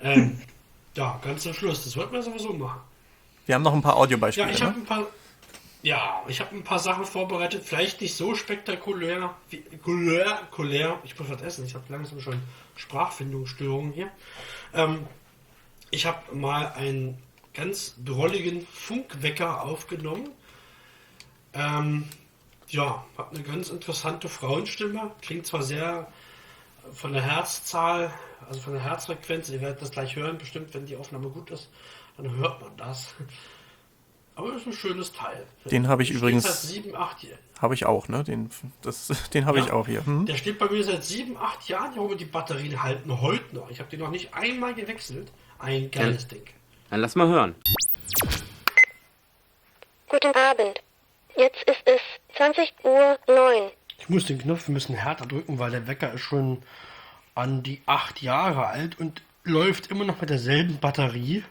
[0.00, 0.40] ähm,
[0.96, 2.80] ja, ganz zum Schluss, das wollten wir sowieso machen.
[3.46, 4.46] Wir haben noch ein paar Audiobeispiele.
[4.46, 4.66] Ja, ich ne?
[4.66, 5.06] habe ein paar.
[5.82, 10.98] Ja, ich habe ein paar Sachen vorbereitet, vielleicht nicht so spektakulär, wie, kulär, kulär.
[11.04, 12.40] Ich muss was essen, ich habe langsam schon
[12.76, 14.10] Sprachfindungsstörungen hier.
[14.72, 15.06] Ähm,
[15.90, 17.18] ich habe mal einen
[17.52, 20.30] ganz drolligen Funkwecker aufgenommen.
[21.54, 22.08] Ähm,
[22.68, 25.12] ja, hat eine ganz interessante Frauenstimme.
[25.20, 26.08] Klingt zwar sehr
[26.92, 28.12] von der Herzzahl,
[28.48, 31.70] also von der Herzfrequenz, ihr werdet das gleich hören, bestimmt, wenn die Aufnahme gut ist,
[32.16, 33.14] dann hört man das.
[34.36, 35.46] Aber das ist ein schönes Teil.
[35.66, 36.42] Den habe ich der übrigens.
[36.42, 37.24] Seit sieben, acht
[37.60, 38.24] Habe ich auch, ne?
[38.24, 38.50] Den,
[39.34, 40.04] den habe ja, ich auch hier.
[40.04, 40.26] Hm?
[40.26, 42.18] Der steht bei mir seit sieben, acht Jahren hier oben.
[42.18, 43.70] Die Batterien halten heute noch.
[43.70, 45.30] Ich habe den noch nicht einmal gewechselt.
[45.60, 46.28] Ein geiles ja.
[46.30, 46.46] Ding.
[46.90, 47.54] Dann lass mal hören.
[50.08, 50.82] Guten Abend.
[51.36, 52.00] Jetzt ist es
[52.36, 53.70] 20 Uhr 9.
[53.98, 56.62] Ich muss den Knopf ein bisschen härter drücken, weil der Wecker ist schon
[57.34, 61.42] an die acht Jahre alt und läuft immer noch mit derselben Batterie.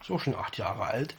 [0.00, 1.14] Ist auch schon acht Jahre alt.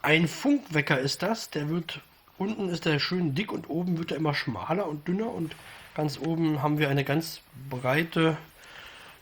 [0.00, 1.50] Ein Funkwecker ist das.
[1.50, 2.00] Der wird
[2.38, 5.54] unten ist der schön dick und oben wird er immer schmaler und dünner und
[5.94, 8.38] ganz oben haben wir eine ganz breite,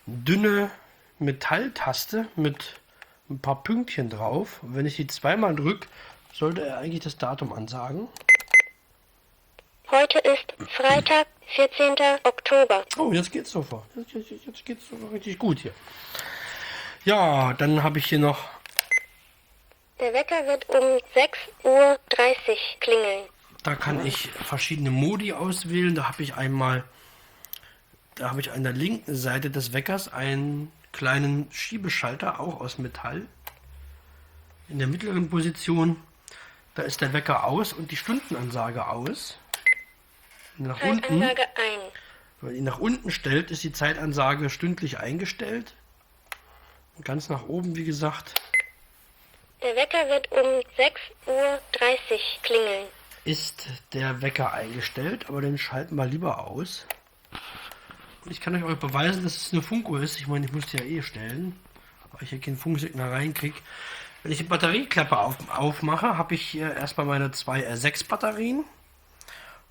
[0.07, 0.71] dünne
[1.19, 2.79] Metalltaste mit
[3.29, 4.63] ein paar Pünktchen drauf.
[4.63, 5.89] Und wenn ich die zweimal drücke,
[6.33, 8.09] sollte er eigentlich das Datum ansagen.
[9.91, 11.27] Heute ist Freitag,
[11.57, 11.95] 14.
[12.25, 12.85] Oktober.
[12.99, 13.85] Oh, jetzt geht's sofort.
[13.97, 15.73] Jetzt, jetzt, jetzt geht's sofort richtig gut hier.
[17.05, 18.39] Ja, dann habe ich hier noch.
[19.99, 21.99] Der Wecker wird um 6.30 Uhr
[22.81, 23.25] klingeln.
[23.63, 25.95] Da kann ich verschiedene Modi auswählen.
[25.95, 26.85] Da habe ich einmal,
[28.15, 33.27] da habe ich an der linken Seite des Weckers einen kleinen Schiebeschalter, auch aus Metall.
[34.69, 35.97] In der mittleren Position,
[36.79, 39.37] da ist der Wecker aus und die Stundenansage aus.
[40.59, 41.81] Nach unten, Zeitansage ein.
[42.41, 45.75] wenn man ihn nach unten stellt, ist die Zeitansage stündlich eingestellt.
[46.95, 48.41] Und ganz nach oben, wie gesagt,
[49.61, 51.61] Der Wecker wird um 6.30 Uhr
[52.45, 52.87] klingeln.
[53.25, 56.87] ist der Wecker eingestellt, aber den schalten wir lieber aus.
[58.25, 60.21] Und ich kann euch auch beweisen, dass es eine Funkuhr ist.
[60.21, 61.59] Ich meine, ich muss die ja eh stellen,
[62.13, 63.57] weil ich hier kein Funksignal reinkriege.
[64.23, 68.65] Wenn ich die Batterieklappe auf, aufmache, habe ich hier erstmal meine zwei R6-Batterien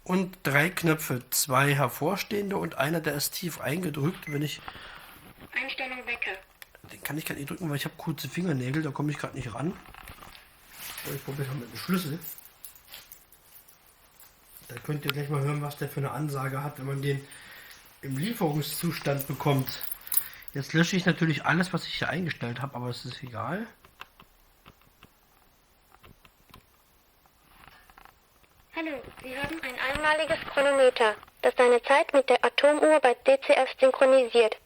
[0.03, 4.31] und drei Knöpfe, zwei hervorstehende und einer, der ist tief eingedrückt.
[4.31, 4.61] Wenn ich,
[5.61, 6.31] Einstellung Wecker.
[6.91, 9.35] den kann ich gar nicht drücken, weil ich habe kurze Fingernägel, da komme ich gerade
[9.35, 9.73] nicht ran.
[11.05, 12.19] Aber Ich probiere mal mit dem Schlüssel.
[14.69, 17.25] Da könnt ihr gleich mal hören, was der für eine Ansage hat, wenn man den
[18.01, 19.67] im Lieferungszustand bekommt.
[20.53, 23.67] Jetzt lösche ich natürlich alles, was ich hier eingestellt habe, aber es ist egal.
[28.87, 34.57] Hallo, Sie haben ein einmaliges Chronometer, das deine Zeit mit der Atomuhr bei DCF synchronisiert.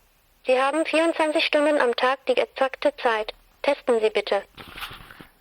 [0.46, 3.34] Sie haben 24 Stunden am Tag die exakte Zeit.
[3.62, 4.44] Testen Sie bitte.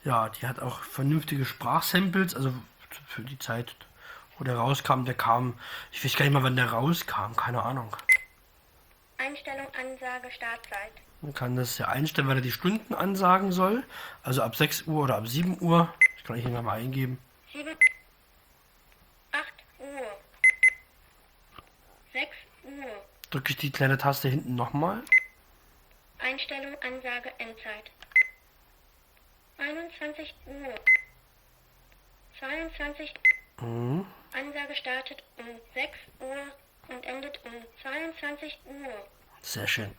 [0.04, 2.52] Ja, die hat auch vernünftige Sprachsamples, also
[3.06, 3.74] für die Zeit,
[4.38, 5.58] wo der rauskam, der kam,
[5.92, 7.94] ich weiß gar nicht mal, wann der rauskam, keine Ahnung.
[9.18, 10.92] Einstellung Ansage Startzeit.
[11.20, 13.84] Man kann das ja einstellen, weil er die Stunden ansagen soll,
[14.22, 15.92] also ab 6 Uhr oder ab 7 Uhr.
[16.16, 17.18] Das kann ich hier mal eingeben.
[17.52, 17.68] 7,
[19.32, 19.42] 8
[19.78, 19.86] Uhr,
[22.12, 22.26] 6
[22.64, 23.04] Uhr.
[23.30, 25.02] Drücke ich die kleine Taste hinten nochmal.
[26.18, 27.90] Einstellung Ansage Endzeit.
[29.58, 30.74] 21 Uhr.
[32.38, 33.12] 22
[33.60, 34.06] Mhm.
[34.32, 35.44] Ansage startet um
[35.74, 35.90] 6
[36.20, 36.36] Uhr
[36.88, 37.52] und endet um
[37.82, 39.06] 22 Uhr.
[39.42, 39.90] Sehr schön.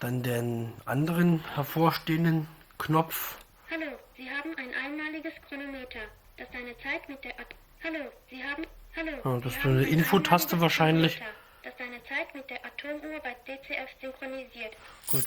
[0.00, 2.46] Dann den anderen hervorstehenden
[2.78, 3.38] Knopf.
[3.70, 6.00] Hallo, Sie haben ein einmaliges Chronometer,
[6.36, 8.64] das deine Zeit mit der At Hallo, Sie haben
[8.96, 9.12] Hallo.
[9.36, 11.16] Ja, das ist eine ein Infotaste wahrscheinlich.
[11.16, 11.38] Chronometer,
[11.68, 14.74] Das deine Zeit mit der Atomuhr bei DCF synchronisiert.
[15.10, 15.26] Gut.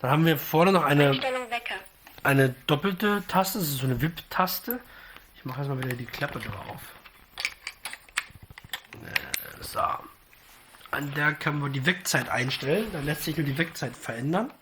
[0.00, 1.18] Dann haben wir vorne noch eine,
[2.22, 3.58] eine doppelte Taste.
[3.58, 4.80] Das ist so eine VIP-Taste.
[5.34, 6.82] Ich mache erstmal wieder die Klappe drauf.
[9.02, 9.80] Äh, So.
[10.90, 12.92] An der können wir die Wegzeit einstellen.
[12.92, 14.52] Dann lässt sich nur die Wegzeit verändern.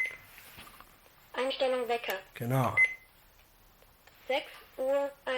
[1.32, 2.14] Einstellung Wecker.
[2.34, 2.76] Genau.
[4.28, 4.44] 6
[4.76, 5.36] Uhr 1.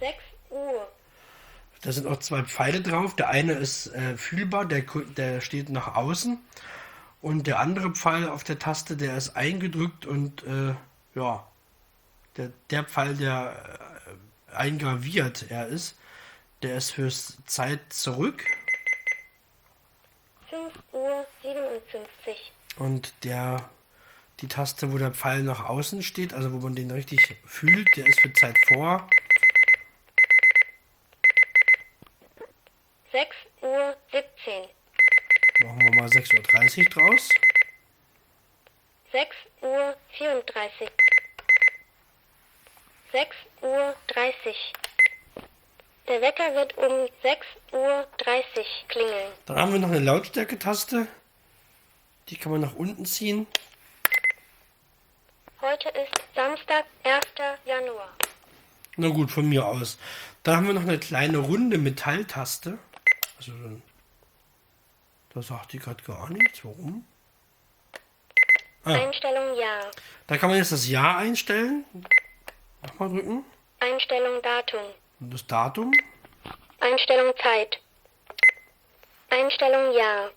[0.00, 0.18] 6
[0.50, 0.86] Uhr.
[1.82, 3.14] Da sind auch zwei Pfeile drauf.
[3.16, 4.82] Der eine ist äh, fühlbar, der,
[5.16, 6.38] der steht nach außen.
[7.20, 10.74] Und der andere Pfeil auf der Taste, der ist eingedrückt und äh,
[11.14, 11.46] ja,
[12.36, 13.80] der, der Pfeil, der
[14.50, 15.96] äh, eingraviert er ist,
[16.62, 18.44] der ist fürs Zeit zurück.
[20.50, 22.52] 5 Uhr 57.
[22.76, 23.68] Und der,
[24.40, 28.06] die Taste, wo der Pfeil nach außen steht, also wo man den richtig fühlt, der
[28.06, 29.08] ist für Zeit vor.
[33.12, 34.68] 6 Uhr 17.
[35.64, 37.28] Machen wir mal 6.30 Uhr draus.
[39.12, 40.90] 6 Uhr 34.
[43.12, 44.72] 6 Uhr 30.
[46.08, 49.32] Der Wecker wird um 6 Uhr 30 klingeln.
[49.44, 51.06] Dann haben wir noch eine Lautstärke-Taste.
[52.30, 53.46] Die kann man nach unten ziehen.
[55.60, 57.26] Heute ist Samstag, 1.
[57.66, 58.16] Januar.
[58.96, 59.98] Na gut, von mir aus.
[60.44, 62.78] Dann haben wir noch eine kleine runde Metalltaste.
[63.42, 63.54] Also,
[65.34, 66.64] da sagt die gerade gar nichts.
[66.64, 67.04] Warum?
[68.84, 68.92] Ah.
[68.94, 69.80] Einstellung Ja.
[70.28, 71.84] Da kann man jetzt das Jahr einstellen.
[72.82, 73.44] Nochmal drücken.
[73.80, 74.80] Einstellung Datum.
[75.18, 75.92] Und das Datum.
[76.78, 77.80] Einstellung Zeit.
[79.30, 80.30] Einstellung Ja.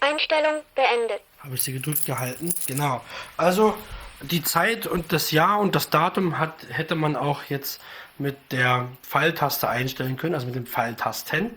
[0.00, 1.20] Einstellung beendet.
[1.40, 2.54] Habe ich sie gedrückt gehalten.
[2.66, 3.02] Genau.
[3.36, 3.76] Also
[4.22, 7.82] die Zeit und das Jahr und das Datum hat, hätte man auch jetzt
[8.20, 11.50] mit der Pfeiltaste einstellen können, also mit den Pfeiltasten.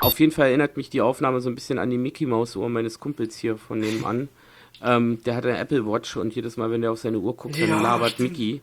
[0.00, 2.68] Auf jeden Fall erinnert mich die Aufnahme so ein bisschen an die Mickey Maus Uhr
[2.68, 4.28] meines Kumpels hier von nebenan.
[4.82, 7.60] Ähm, der hat eine Apple Watch und jedes Mal, wenn der auf seine Uhr guckt,
[7.60, 8.18] dann Ja, labert stimmt.
[8.18, 8.62] Mickey.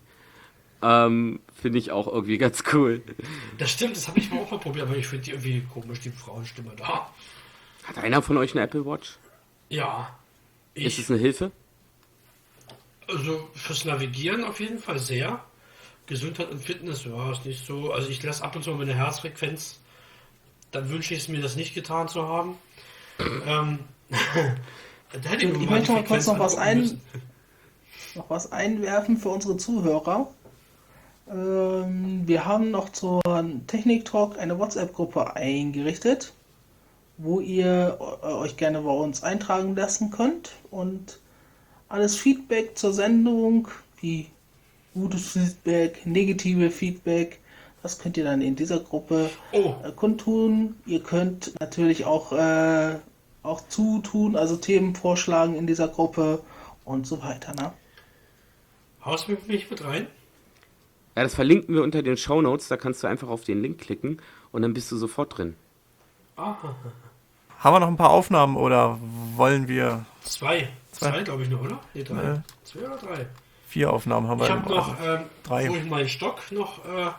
[0.82, 3.04] Ähm, Finde ich auch irgendwie ganz cool.
[3.58, 6.00] Das stimmt, das habe ich mal auch mal probiert, aber ich finde die irgendwie komisch,
[6.02, 7.14] die Frauenstimme da.
[7.84, 9.20] Hat einer von euch eine Apple Watch?
[9.70, 10.20] Ja.
[10.84, 11.52] Ist Ich, es eine Hilfe?
[13.08, 15.44] also fürs Navigieren auf jeden Fall sehr.
[16.10, 17.92] Gesundheit und Fitness, ja, ist nicht so.
[17.94, 19.80] Also ich lasse ab und zu meine Herzfrequenz.
[20.72, 22.58] Dann wünsche ich es mir, das nicht getan zu haben.
[23.48, 23.80] ähm,
[24.10, 27.00] da hätte ich, ich möchte mal kurz noch was, ein,
[28.16, 30.32] noch was einwerfen für unsere Zuhörer.
[31.30, 33.22] Ähm, wir haben noch zur
[33.68, 36.34] Technik Talk eine WhatsApp-Gruppe eingerichtet,
[37.18, 41.20] wo ihr äh, euch gerne bei uns eintragen lassen könnt und
[41.88, 43.68] alles Feedback zur Sendung,
[44.02, 44.32] wie
[44.94, 47.40] gutes Feedback, negative Feedback,
[47.82, 49.76] das könnt ihr dann in dieser Gruppe oh.
[49.84, 50.76] äh, kundtun.
[50.86, 52.96] Ihr könnt natürlich auch, äh,
[53.44, 56.44] auch zutun, also Themen vorschlagen in dieser Gruppe
[56.84, 57.54] und so weiter.
[57.56, 57.72] Ne?
[59.06, 60.08] Haust du mich mit rein?
[61.16, 62.68] Ja, das verlinken wir unter den Show Notes.
[62.68, 64.22] Da kannst du einfach auf den Link klicken
[64.52, 65.56] und dann bist du sofort drin.
[66.36, 66.76] Aha.
[67.60, 69.00] Haben wir noch ein paar Aufnahmen oder
[69.36, 70.06] wollen wir.
[70.24, 70.70] Zwei.
[70.92, 71.80] Zwei, Zwei glaube ich noch, oder?
[71.94, 72.34] Nee, drei.
[72.34, 72.40] Nee.
[72.64, 73.26] Zwei oder drei?
[73.70, 74.56] Vier Aufnahmen haben ich wir.
[74.56, 75.70] Ich habe noch, ähm, drei.
[75.70, 77.12] wo ich meinen Stock noch äh,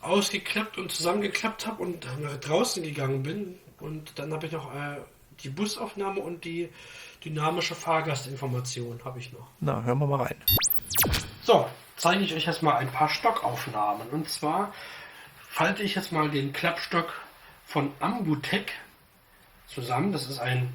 [0.00, 3.58] ausgeklappt und zusammengeklappt habe und nach draußen gegangen bin.
[3.80, 4.98] Und dann habe ich noch äh,
[5.42, 6.68] die Busaufnahme und die
[7.24, 9.48] dynamische Fahrgastinformation habe ich noch.
[9.58, 10.36] Na, hören wir mal rein.
[11.42, 11.66] So,
[11.96, 14.10] zeige ich euch jetzt mal ein paar Stockaufnahmen.
[14.10, 14.72] Und zwar
[15.48, 17.12] falte ich jetzt mal den Klappstock
[17.66, 18.70] von Ambutec
[19.66, 20.12] zusammen.
[20.12, 20.72] Das ist ein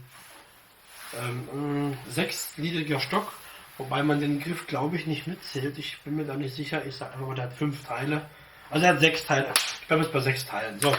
[1.17, 3.31] ähm, sechsgliedriger Stock,
[3.77, 5.77] wobei man den Griff, glaube ich, nicht mitzählt.
[5.77, 6.85] Ich bin mir da nicht sicher.
[6.85, 8.29] Ich sage einfach mal, der hat fünf Teile.
[8.69, 9.53] Also er hat sechs Teile.
[9.81, 10.79] Ich glaube, ist bei sechs Teilen.
[10.79, 10.95] So.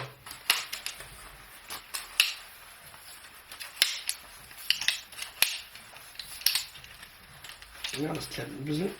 [8.01, 8.91] Ja, das klemmt ein bisschen.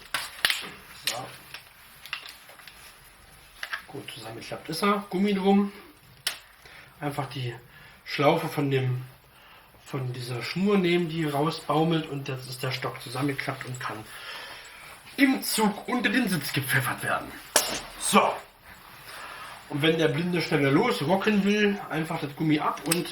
[1.07, 1.25] So.
[3.87, 5.07] Gut zusammengeklappt ist er.
[5.09, 5.73] Gummi drum.
[7.01, 7.55] Einfach die
[8.05, 9.05] Schlaufe von dem
[9.91, 13.97] von dieser Schnur nehmen, die rausbaumelt und jetzt ist der Stock zusammengeklappt und kann
[15.17, 17.33] im Zug unter den Sitz gepfeffert werden.
[17.99, 18.21] So.
[19.71, 23.07] Und wenn der Blinde schneller losrocken will, einfach das Gummi ab und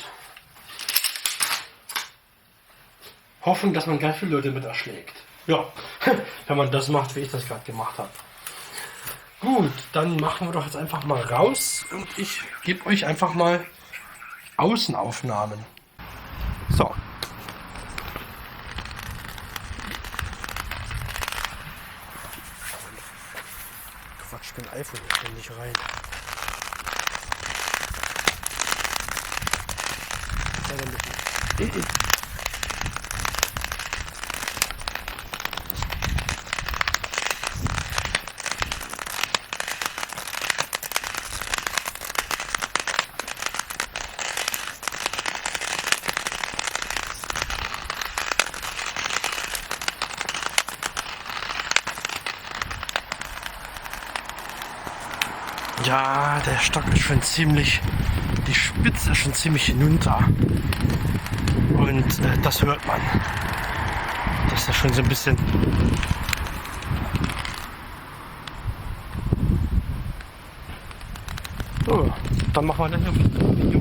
[3.42, 5.14] hoffen, dass man ganz viele Leute mit erschlägt.
[5.46, 5.64] Ja,
[6.46, 8.10] wenn man das macht, wie ich das gerade gemacht habe.
[9.40, 13.64] Gut, dann machen wir doch jetzt einfach mal raus und ich gebe euch einfach mal
[14.56, 15.75] Außenaufnahmen.
[16.70, 16.94] So.
[24.28, 25.00] Quatsch, mein iPhone
[25.34, 25.72] nicht rein.
[55.86, 57.80] Ja, der Stock ist schon ziemlich,
[58.48, 60.18] die Spitze ist schon ziemlich hinunter.
[61.76, 63.00] Und äh, das hört man.
[64.50, 65.36] Das ist schon so ein bisschen.
[71.86, 72.12] So,
[72.52, 73.80] dann machen wir das Video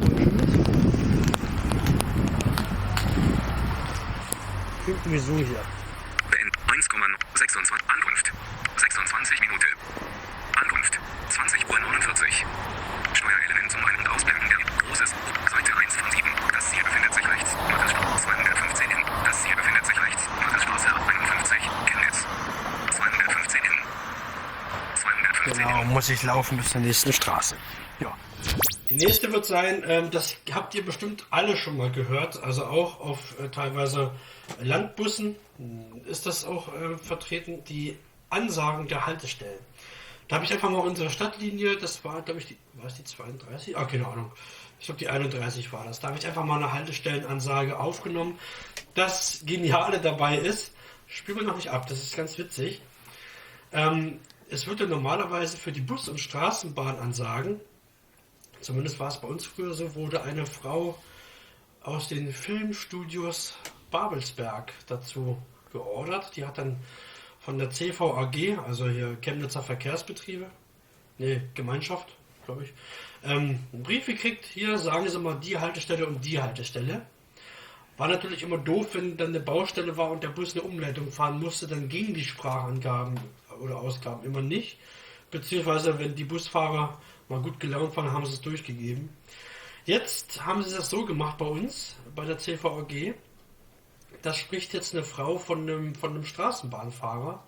[4.85, 5.45] Irgendwie so hier.
[6.67, 8.31] 1,26 Ankunft.
[8.77, 9.65] 26 Minuten.
[10.55, 10.99] Ankunft
[11.29, 12.45] 20 Uhr 49.
[13.13, 15.09] Steuerelement zum Ein- und Ausblenden der Großes.
[15.51, 16.29] Seite 1 von 7.
[16.53, 17.51] Das Ziel befindet sich rechts.
[17.67, 19.03] Mittelstraße 215 hin.
[19.25, 20.23] Das Ziel befindet sich rechts.
[20.39, 21.57] Mittelstraße 51.
[21.85, 22.25] Chemnitz.
[22.95, 23.77] 215 hin.
[24.95, 25.87] 215 Genau, hin.
[26.05, 27.55] Muss ich laufen bis zur nächsten Straße.
[27.99, 28.15] Ja.
[28.91, 32.99] Die nächste wird sein, ähm, das habt ihr bestimmt alle schon mal gehört, also auch
[32.99, 34.11] auf äh, teilweise
[34.61, 35.35] Landbussen
[36.05, 37.97] ist das auch äh, vertreten, die
[38.29, 39.57] Ansagen der Haltestellen.
[40.27, 43.03] Da habe ich einfach mal unsere Stadtlinie, das war, glaube ich, die, war es die
[43.03, 43.75] 32?
[43.75, 44.31] Ah, keine Ahnung.
[44.79, 46.01] Ich glaube, die 31 war das.
[46.01, 48.37] Da habe ich einfach mal eine Haltestellenansage aufgenommen.
[48.93, 50.71] Das Geniale dabei ist,
[51.07, 52.83] spielen wir noch nicht ab, das ist ganz witzig.
[53.73, 54.19] Ähm,
[54.55, 57.59] es wird ja normalerweise für die Bus- und Straßenbahnansagen,
[58.61, 60.97] zumindest war es bei uns früher so, wurde eine Frau
[61.83, 63.53] aus den Filmstudios
[63.91, 65.37] Babelsberg dazu
[65.73, 66.37] geordert.
[66.37, 66.77] Die hat dann
[67.41, 70.49] von der CVAG, also hier Chemnitzer Verkehrsbetriebe,
[71.17, 72.73] nee, Gemeinschaft, glaube ich,
[73.25, 77.05] ähm, einen Brief gekriegt, hier sagen Sie mal die Haltestelle und die Haltestelle.
[77.97, 81.41] War natürlich immer doof, wenn dann eine Baustelle war und der Bus eine Umleitung fahren
[81.41, 83.19] musste, dann gingen die Sprachangaben
[83.59, 84.77] oder Ausgaben immer nicht.
[85.31, 86.99] Beziehungsweise, wenn die Busfahrer
[87.29, 89.09] mal gut gelaunt waren, haben sie es durchgegeben.
[89.85, 93.13] Jetzt haben sie das so gemacht bei uns, bei der CVAG,
[94.21, 97.43] das spricht jetzt eine Frau von einem, von einem Straßenbahnfahrer.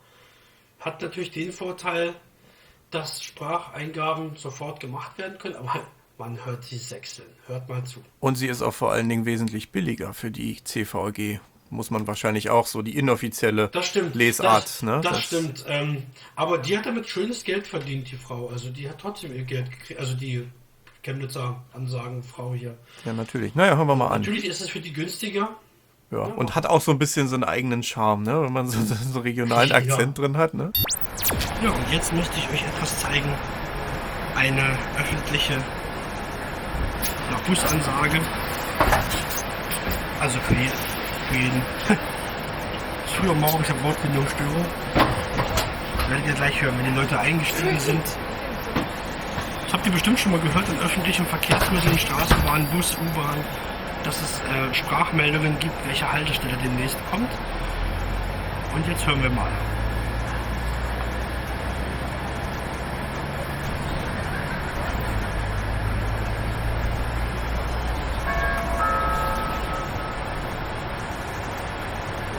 [0.79, 2.13] Hat natürlich den Vorteil,
[2.91, 5.87] dass Spracheingaben sofort gemacht werden können, aber
[6.19, 7.27] man hört sie sechseln.
[7.47, 8.03] Hört mal zu.
[8.19, 11.39] Und sie ist auch vor allen Dingen wesentlich billiger für die CVG.
[11.69, 13.93] Muss man wahrscheinlich auch so die inoffizielle Das.
[14.13, 14.63] Lesart.
[14.63, 15.01] Das, ne?
[15.03, 15.65] das, stimmt.
[15.67, 16.03] Ähm,
[16.35, 18.47] aber die hat damit schönes Geld verdient, die Frau.
[18.49, 19.99] Also die hat trotzdem ihr Geld gekriegt.
[19.99, 20.47] Also die
[21.03, 22.77] Chemnitzer Ansagenfrau hier.
[23.05, 23.53] Ja, natürlich.
[23.55, 24.21] Naja, hören wir mal an.
[24.21, 25.49] Natürlich ist es für die günstiger.
[26.09, 28.41] Ja, und hat auch so ein bisschen so einen eigenen Charme, ne?
[28.41, 30.23] wenn man so, so einen regionalen Akzent Ja.
[30.23, 30.53] drin hat.
[30.53, 30.71] Ne?
[31.61, 33.27] Ja, und jetzt möchte ich euch etwas zeigen.
[34.35, 38.21] Eine öffentliche ja, Busansage.
[40.21, 40.86] Also für jeden.
[41.31, 41.61] Jeden.
[43.07, 44.65] Früher morgen, ich habe Wortbindungsstörung.
[46.07, 48.03] Werdet ihr gleich hören, wenn die Leute eingestiegen sind.
[49.65, 53.43] Das habt ihr bestimmt schon mal gehört in öffentlichen Verkehrsmitteln, Straßenbahn, Bus, U-Bahn,
[54.03, 57.29] dass es äh, Sprachmeldungen gibt, welche Haltestelle demnächst kommt.
[58.73, 59.51] Und jetzt hören wir mal.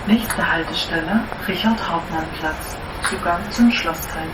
[0.09, 2.77] Nächste Haltestelle Richard-Hauptmann-Platz.
[3.11, 4.31] Zugang zum Schlossteich.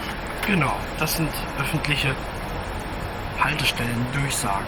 [0.46, 2.14] Genau, das sind öffentliche
[3.40, 4.64] Haltestellen, Durchsagen.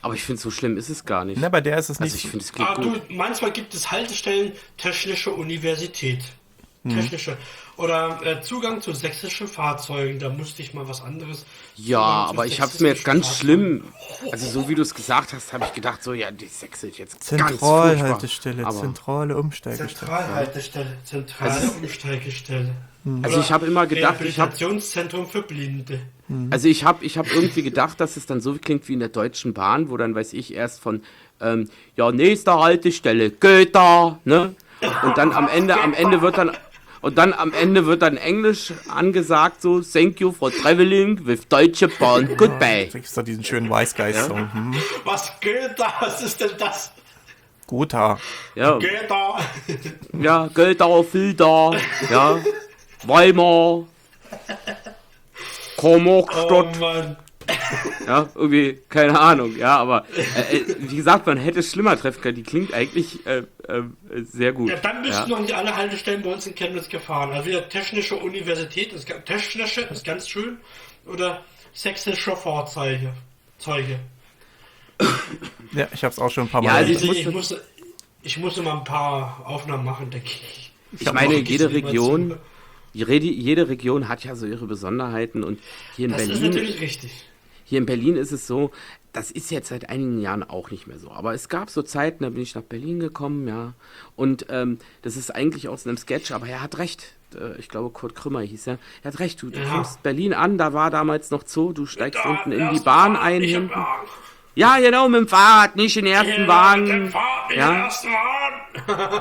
[0.00, 1.40] Aber ich finde, so schlimm ist es gar nicht.
[1.40, 2.12] Na, bei der ist es nicht.
[2.12, 3.02] also ich finde, es klingt Ah, du, gut.
[3.10, 6.22] manchmal gibt es Haltestellen Technische Universität.
[6.88, 7.36] Technische.
[7.76, 11.46] Oder äh, Zugang zu sächsischen Fahrzeugen, da musste ich mal was anderes.
[11.76, 13.82] Ja, aber ich habe es mir jetzt ganz Fahrzeugen.
[13.82, 13.84] schlimm.
[14.32, 17.12] Also so wie du es gesagt hast, habe ich gedacht, so ja, die sächselt jetzt
[17.14, 19.88] ganz Zentralhaltestelle, zentrale Umsteigestelle.
[19.88, 22.74] Zentralhaltestelle, zentrale Also- Umsteigestelle.
[23.22, 26.00] also ich habe immer gedacht, ich habe Rehabilitationszentrum für Blinde.
[26.50, 29.08] Also ich habe ich hab irgendwie gedacht, dass es dann so klingt wie in der
[29.10, 31.02] Deutschen Bahn, wo dann weiß ich erst von
[31.40, 34.54] ähm, ja nächste Haltestelle Goethe, ne?
[35.04, 36.50] Und dann am Ende am Ende wird dann
[37.02, 41.88] und dann am Ende wird dann Englisch angesagt so Thank you for traveling with Deutsche
[41.88, 42.36] Bahn.
[42.36, 42.86] Goodbye.
[42.86, 44.52] Da gibt's doch diesen schönen Weißgeist-Song.
[44.52, 44.74] Hm.
[45.04, 45.92] Was geht da?
[46.00, 46.92] Was ist denn das?
[47.66, 48.18] Gotha.
[48.54, 48.78] Ja,
[49.08, 49.38] da?
[50.20, 51.72] ja Goethe, Filter,
[52.10, 52.38] ja
[53.04, 53.42] Weimar,
[55.76, 56.78] Oh Komokstadt.
[56.78, 57.16] Mann.
[58.06, 62.20] Ja, irgendwie, keine Ahnung, ja, aber äh, äh, wie gesagt, man hätte es schlimmer treffen
[62.20, 62.34] können.
[62.34, 63.38] Die klingt eigentlich äh,
[63.68, 63.82] äh,
[64.24, 64.70] sehr gut.
[64.70, 65.24] Ja, dann bist ja.
[65.24, 67.30] du noch nicht alle Haltestellen bei uns in Chemnitz gefahren.
[67.30, 70.58] Also wieder Technische Universität, ist, Technische ist ganz schön.
[71.06, 73.12] Oder Sächsische Fahrzeuge.
[73.58, 73.98] Zeuge.
[75.74, 77.08] Ja, ich habe es auch schon ein paar Ja, Mal also gesehen.
[77.08, 77.64] Also ich, musste- muss,
[78.22, 80.72] ich muss mal ein paar Aufnahmen machen, denke ich.
[81.00, 82.36] Ich meine, auch jede Region,
[82.92, 85.60] jede, jede Region hat ja so ihre Besonderheiten und
[85.96, 87.10] hier in Das ist Berlin, natürlich richtig.
[87.72, 88.70] Hier in Berlin ist es so,
[89.14, 91.10] das ist jetzt seit einigen Jahren auch nicht mehr so.
[91.10, 93.72] Aber es gab so Zeiten, da bin ich nach Berlin gekommen, ja.
[94.14, 97.14] Und ähm, das ist eigentlich aus einem Sketch, aber er hat recht.
[97.34, 98.78] Äh, Ich glaube, Kurt Krümmer hieß er.
[99.02, 99.70] Er hat recht, du, du Ja.
[99.70, 103.16] kommst Berlin an, da war damals noch Zoo, du steigst Da, unten in die Bahn
[103.16, 103.70] ein hinten.
[104.54, 107.08] Ja, genau, mit dem Fahrrad, nicht in den ersten Ja, Wagen.
[107.10, 107.70] Fahrrad, Ja.
[107.72, 108.61] den ersten Wagen.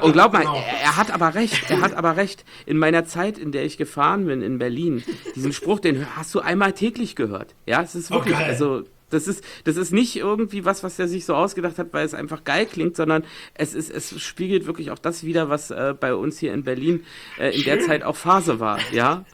[0.02, 0.56] Und glaub mal, Genau.
[0.56, 2.46] er, er hat aber recht, er hat aber recht.
[2.66, 5.04] In meiner Zeit, in der ich gefahren bin in Berlin,
[5.36, 7.54] diesen Spruch, den hast du einmal täglich gehört.
[7.66, 8.46] Ja, es ist Oh, wirklich, geil.
[8.50, 12.06] also das ist, das ist nicht irgendwie was, was er sich so ausgedacht hat, weil
[12.06, 15.94] es einfach geil klingt, sondern es ist, es spiegelt wirklich auch das wieder, was äh,
[16.00, 17.04] bei uns hier in Berlin
[17.38, 17.88] äh, in der Schön.
[17.88, 18.80] Zeit auch Phase war.
[18.94, 19.26] Ja,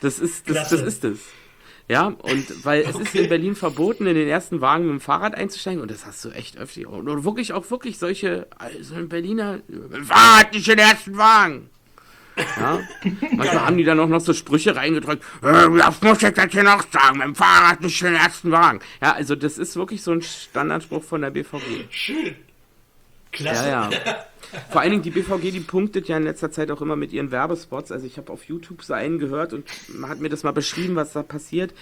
[0.00, 1.20] das ist, das, das ist es.
[1.90, 3.22] Ja, und weil es ist Okay.
[3.24, 5.80] in Berlin verboten, in den ersten Wagen mit dem Fahrrad einzusteigen.
[5.82, 6.88] Und das hast du echt öfter.
[6.88, 11.16] Und wirklich auch wirklich solche, also in Berliner, mit dem Fahrrad nicht in den ersten
[11.16, 11.68] Wagen.
[12.36, 12.78] Ja,
[13.32, 15.24] manchmal haben die dann auch noch so Sprüche reingedrückt.
[15.42, 18.52] Äh, das muss ich jetzt hier noch sagen, mit dem Fahrrad nicht in den ersten
[18.52, 18.78] Wagen.
[19.02, 21.86] Ja, also das ist wirklich so ein Standardspruch von der BVG.
[21.90, 22.36] Schön.
[23.32, 23.68] Klasse.
[23.68, 24.24] Ja, ja.
[24.70, 27.30] Vor allen Dingen die BVG, die punktet ja in letzter Zeit auch immer mit ihren
[27.30, 27.92] Werbespots.
[27.92, 30.96] Also ich habe auf YouTube so einen gehört und man hat mir das mal beschrieben,
[30.96, 31.72] was da passiert.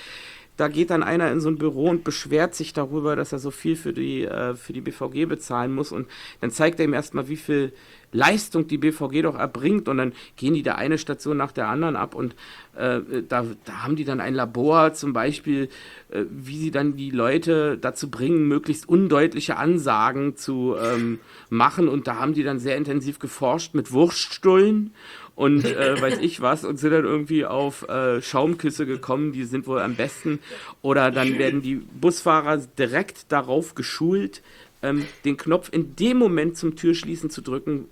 [0.59, 3.53] Da geht dann einer in so ein Büro und beschwert sich darüber, dass er so
[3.53, 5.93] viel für die, äh, für die BVG bezahlen muss.
[5.93, 6.09] Und
[6.41, 7.73] dann zeigt er ihm erstmal, wie viel
[8.11, 9.89] Leistung die BVG doch erbringt.
[9.89, 12.17] Und dann gehen die da eine Station nach der anderen ab.
[12.17, 12.35] Und
[12.75, 15.69] äh, da, da haben die dann ein Labor zum Beispiel,
[16.11, 21.89] äh, wie sie dann die Leute dazu bringen, möglichst undeutliche Ansagen zu ähm, machen.
[21.89, 24.93] Und da haben die dann sehr intensiv geforscht mit Wurststullen
[25.39, 29.69] und äh, weiß ich was und sind dann irgendwie auf äh, Schaumküsse gekommen, die sind
[29.69, 30.41] wohl am besten.
[30.83, 34.43] Oder dann werden die Busfahrer direkt darauf geschult,
[34.83, 37.85] ähm, den Knopf in dem Moment zum Türschließen zu drücken,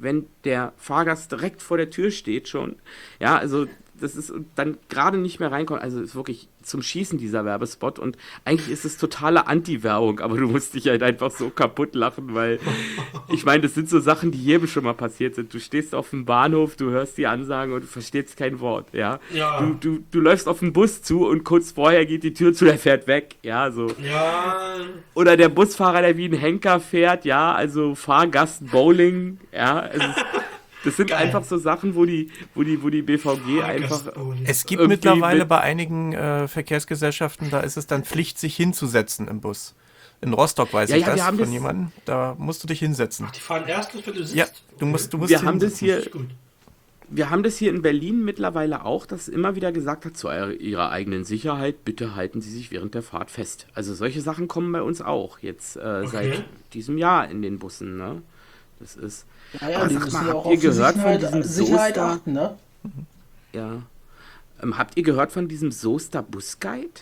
[0.00, 2.76] wenn der Fahrgast direkt vor der Tür steht schon.
[3.20, 3.66] Ja, also
[4.00, 5.80] das ist dann gerade nicht mehr reinkommt.
[5.80, 10.48] Also ist wirklich zum Schießen dieser Werbespot und eigentlich ist es totale Anti-Werbung, aber du
[10.48, 12.58] musst dich halt einfach so kaputt lachen, weil
[13.28, 15.52] ich meine, das sind so Sachen, die jedem schon mal passiert sind.
[15.52, 19.20] Du stehst auf dem Bahnhof, du hörst die Ansagen und du verstehst kein Wort, ja.
[19.32, 19.60] Ja.
[19.60, 22.64] Du, du, du läufst auf den Bus zu und kurz vorher geht die Tür zu,
[22.64, 23.88] der fährt weg, ja, so.
[24.02, 24.76] Ja,
[25.14, 30.24] Oder der Busfahrer, der wie ein Henker fährt, ja, also Fahrgast Bowling, ja, es ist,
[30.84, 31.26] das sind Geil.
[31.26, 34.44] einfach so Sachen, wo die, wo die, wo die BVG einfach Fahrgastbowling.
[34.46, 39.28] Es gibt mittlerweile mit- bei einigen äh, Verkehrsgesellschaften, da ist es dann Pflicht, sich hinzusetzen
[39.28, 39.74] im Bus.
[40.20, 41.92] In Rostock weiß Ja, ich ja, das haben von das- jemandem.
[42.04, 43.26] Da musst du dich hinsetzen.
[43.34, 44.34] Die fahren erst wenn du sitzt.
[44.34, 44.46] Ja,
[44.78, 46.12] du musst, du musst Wir haben das hinsetzen.
[46.20, 46.28] hier,
[47.10, 50.90] wir haben das hier in Berlin mittlerweile auch, dass immer wieder gesagt hat, zu ihrer
[50.90, 53.66] eigenen Sicherheit, bitte halten Sie sich während der Fahrt fest.
[53.74, 57.98] Also solche Sachen kommen bei uns auch jetzt äh, seit diesem Jahr in den Bussen,
[57.98, 58.22] ne?
[58.80, 59.26] Das ist,
[59.60, 61.22] Ja, ja, Aber die sag müssen mal, ja habt auch ihr auf gehört von Sicherheit,
[61.22, 62.04] diesem Sicherheit Soester?
[62.04, 62.58] achten, ne?
[63.52, 63.82] ja.
[64.62, 67.00] Ähm, habt ihr gehört von diesem Soester Busguide?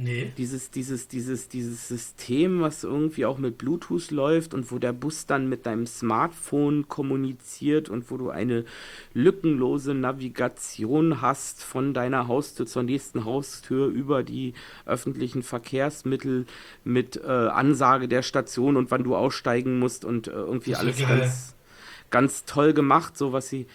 [0.00, 0.32] Nee.
[0.38, 5.26] Dieses, dieses, dieses, dieses System, was irgendwie auch mit Bluetooth läuft und wo der Bus
[5.26, 8.64] dann mit deinem Smartphone kommuniziert und wo du eine
[9.12, 14.54] lückenlose Navigation hast von deiner Haustür zur nächsten Haustür über die
[14.86, 16.46] öffentlichen Verkehrsmittel
[16.84, 21.18] mit äh, Ansage der Station und wann du aussteigen musst und äh, irgendwie alles geil.
[21.20, 21.54] ganz,
[22.10, 23.66] ganz toll gemacht, so was sie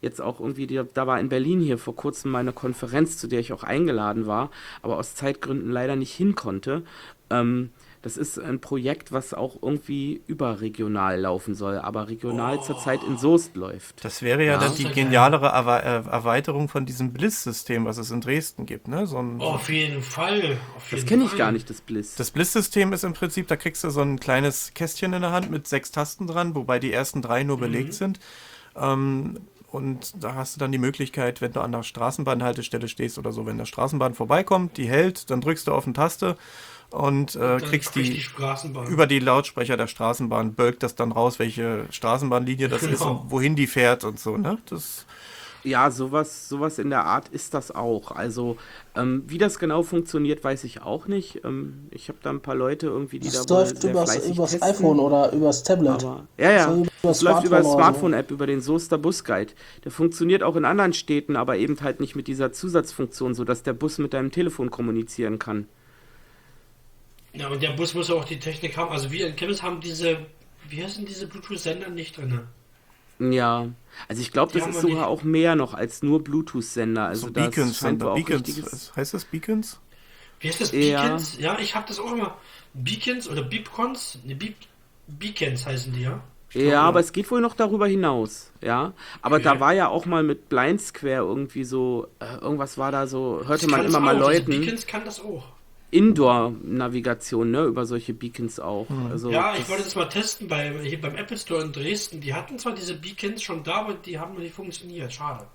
[0.00, 3.28] jetzt auch irgendwie, die, da war in Berlin hier vor kurzem mal eine Konferenz, zu
[3.28, 4.50] der ich auch eingeladen war,
[4.82, 6.82] aber aus Zeitgründen leider nicht hin konnte.
[7.30, 7.70] Ähm,
[8.02, 13.54] das ist ein Projekt, was auch irgendwie überregional laufen soll, aber regional zurzeit in Soest
[13.56, 14.04] läuft.
[14.04, 14.58] Das wäre ja, Ja.
[14.58, 15.72] dann die genialere Erwe
[16.10, 18.88] Erweiterung von diesem Bliss-System, was es in Dresden gibt.
[18.88, 19.06] Ne?
[19.06, 20.58] So ein, Oh, auf jeden Fall.
[20.76, 22.16] Auf Das jeden kenne ich gar nicht, das Bliss.
[22.16, 25.50] Das Bliss-System ist im Prinzip, da kriegst du so ein kleines Kästchen in der Hand
[25.50, 28.18] mit sechs Tasten dran, wobei die ersten drei nur belegt sind.
[28.76, 29.38] Ähm,
[29.70, 33.46] und da hast du dann die Möglichkeit, wenn du an der Straßenbahnhaltestelle stehst oder so,
[33.46, 36.36] wenn der Straßenbahn vorbeikommt, die hält, dann drückst du auf eine Taste
[36.92, 38.86] und äh, kriegst die, Straßenbahn.
[38.88, 43.22] über die Lautsprecher der Straßenbahn, bölkt das dann raus, welche Straßenbahnlinie das ist Genau.
[43.22, 44.36] und wohin die fährt und so.
[44.36, 44.58] Ne?
[44.68, 45.06] Das,
[45.64, 48.10] Ja, sowas, sowas in der Art ist das auch.
[48.10, 48.56] Also,
[48.96, 51.44] ähm, wie das genau funktioniert, weiß ich auch nicht.
[51.44, 54.34] Ähm, ich habe da ein paar Leute irgendwie, die Das da läuft sehr übers, fleißig
[54.34, 54.68] übers testen.
[54.68, 56.02] iPhone oder übers Tablet.
[56.04, 56.68] Aber, ja, ja.
[56.68, 57.72] So über Das läuft über so.
[57.74, 59.52] Smartphone-App, über den Soester Busguide.
[59.84, 63.72] Der funktioniert auch in anderen Städten, aber eben halt nicht mit dieser Zusatzfunktion, sodass der
[63.74, 65.68] Bus mit deinem Telefon kommunizieren kann.
[67.34, 68.90] Ja, und der Bus muss auch die Technik haben.
[68.92, 70.18] Also wir in Chemnitz haben diese,
[70.68, 72.40] wie heißen diese Bluetooth-Sender nicht drin?
[73.18, 73.68] Ja,
[74.08, 75.04] also ich glaube, das ist sogar nicht.
[75.06, 77.06] auch mehr noch als nur Bluetooth-Sender.
[77.06, 78.46] Also so das Beacons, scheint auch Beacons.
[78.48, 79.80] richtiges- Heißt das Beacons?
[80.40, 80.72] Wie heißt das?
[80.72, 81.02] Ja.
[81.02, 81.38] Beacons?
[81.38, 82.36] Ja, ich habe das auch immer.
[82.74, 84.18] Beacons oder Beepcons?
[84.24, 84.56] Ne, Beep,
[85.06, 86.20] Beacons heißen die, ja?
[86.50, 88.92] Ich Ja, glaube, aber es geht wohl noch darüber hinaus, ja.
[89.22, 89.44] Aber Okay.
[89.44, 93.42] da war ja auch mal mit Blind Square irgendwie so, äh, irgendwas war da so,
[93.46, 94.30] hörte man immer das mal auch.
[94.30, 95.44] Diese Leuten, Beacons kann das auch.
[95.92, 98.86] Indoor-Navigation, ne, über solche Beacons auch.
[99.10, 102.20] Also, Ja, ich wollte das mal testen bei, hier beim Apple Store in Dresden.
[102.20, 105.12] Die hatten zwar diese Beacons schon da, aber die haben nicht funktioniert.
[105.12, 105.46] Schade.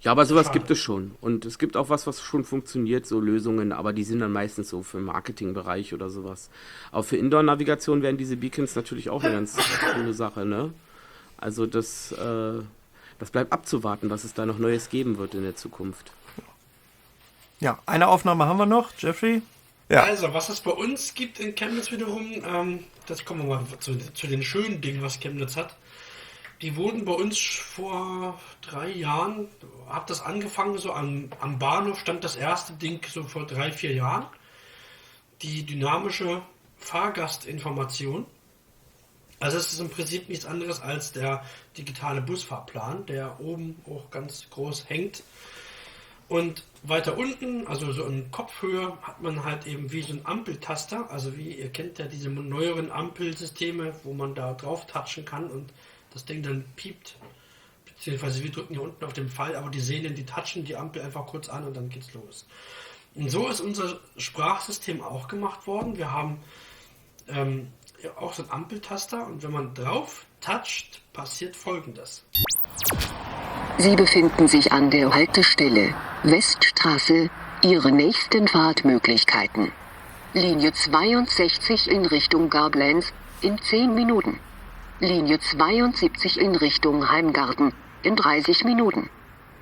[0.00, 0.58] Ja, aber sowas Schade.
[0.58, 1.16] gibt es schon.
[1.20, 4.68] Und es gibt auch was, was schon funktioniert, so Lösungen, aber die sind dann meistens
[4.68, 6.48] so für den Marketingbereich oder sowas.
[6.92, 9.56] Aber für Indoor-Navigation wären diese Beacons natürlich auch eine ganz
[9.94, 10.72] coole Sache, ne?
[11.36, 12.60] Also das, äh,
[13.18, 16.12] das bleibt abzuwarten, was es da noch Neues geben wird in der Zukunft.
[17.62, 19.40] Ja, eine Aufnahme haben wir noch, Jeffrey.
[19.88, 20.02] Ja.
[20.02, 23.96] Also, was es bei uns gibt in Chemnitz wiederum, ähm, das kommen wir mal zu,
[24.14, 25.76] zu den schönen Dingen, was Chemnitz hat.
[26.60, 29.46] Die wurden bei uns vor drei Jahren,
[29.88, 33.92] hat das angefangen, so am, am Bahnhof stand das erste Ding so vor drei, vier
[33.92, 34.26] Jahren.
[35.42, 36.42] Die dynamische
[36.78, 38.26] Fahrgastinformation.
[39.38, 41.44] Also es ist im Prinzip nichts anderes als der
[41.78, 45.22] digitale Busfahrplan, der oben auch ganz groß hängt.
[46.32, 51.10] Und weiter unten, also so in Kopfhöhe, hat man halt eben wie so ein Ampeltaster.
[51.10, 55.74] Also wie ihr kennt ja diese neueren Ampelsysteme, wo man da drauf touchen kann und
[56.14, 57.16] das Ding dann piept.
[57.84, 61.02] Beziehungsweise wir drücken hier unten auf den Pfeil, aber die Sehnen, die touchen die Ampel
[61.02, 62.46] einfach kurz an und dann geht's los.
[63.14, 65.98] Und so ist unser Sprachsystem auch gemacht worden.
[65.98, 66.42] Wir haben
[67.28, 67.68] ähm,
[68.16, 72.24] auch so ein Ampeltaster und wenn man drauf toucht, passiert folgendes.
[73.78, 77.30] Sie befinden sich an der Haltestelle Weststraße.
[77.62, 79.72] Ihre nächsten Fahrtmöglichkeiten.
[80.34, 84.40] Linie 62 in Richtung Gablenz in 10 Minuten.
[84.98, 89.10] Linie 72 in Richtung Heimgarten in 30 Minuten.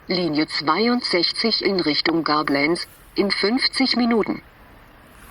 [0.06, 4.42] Linie 62 in Richtung Gablenz in 50 Minuten.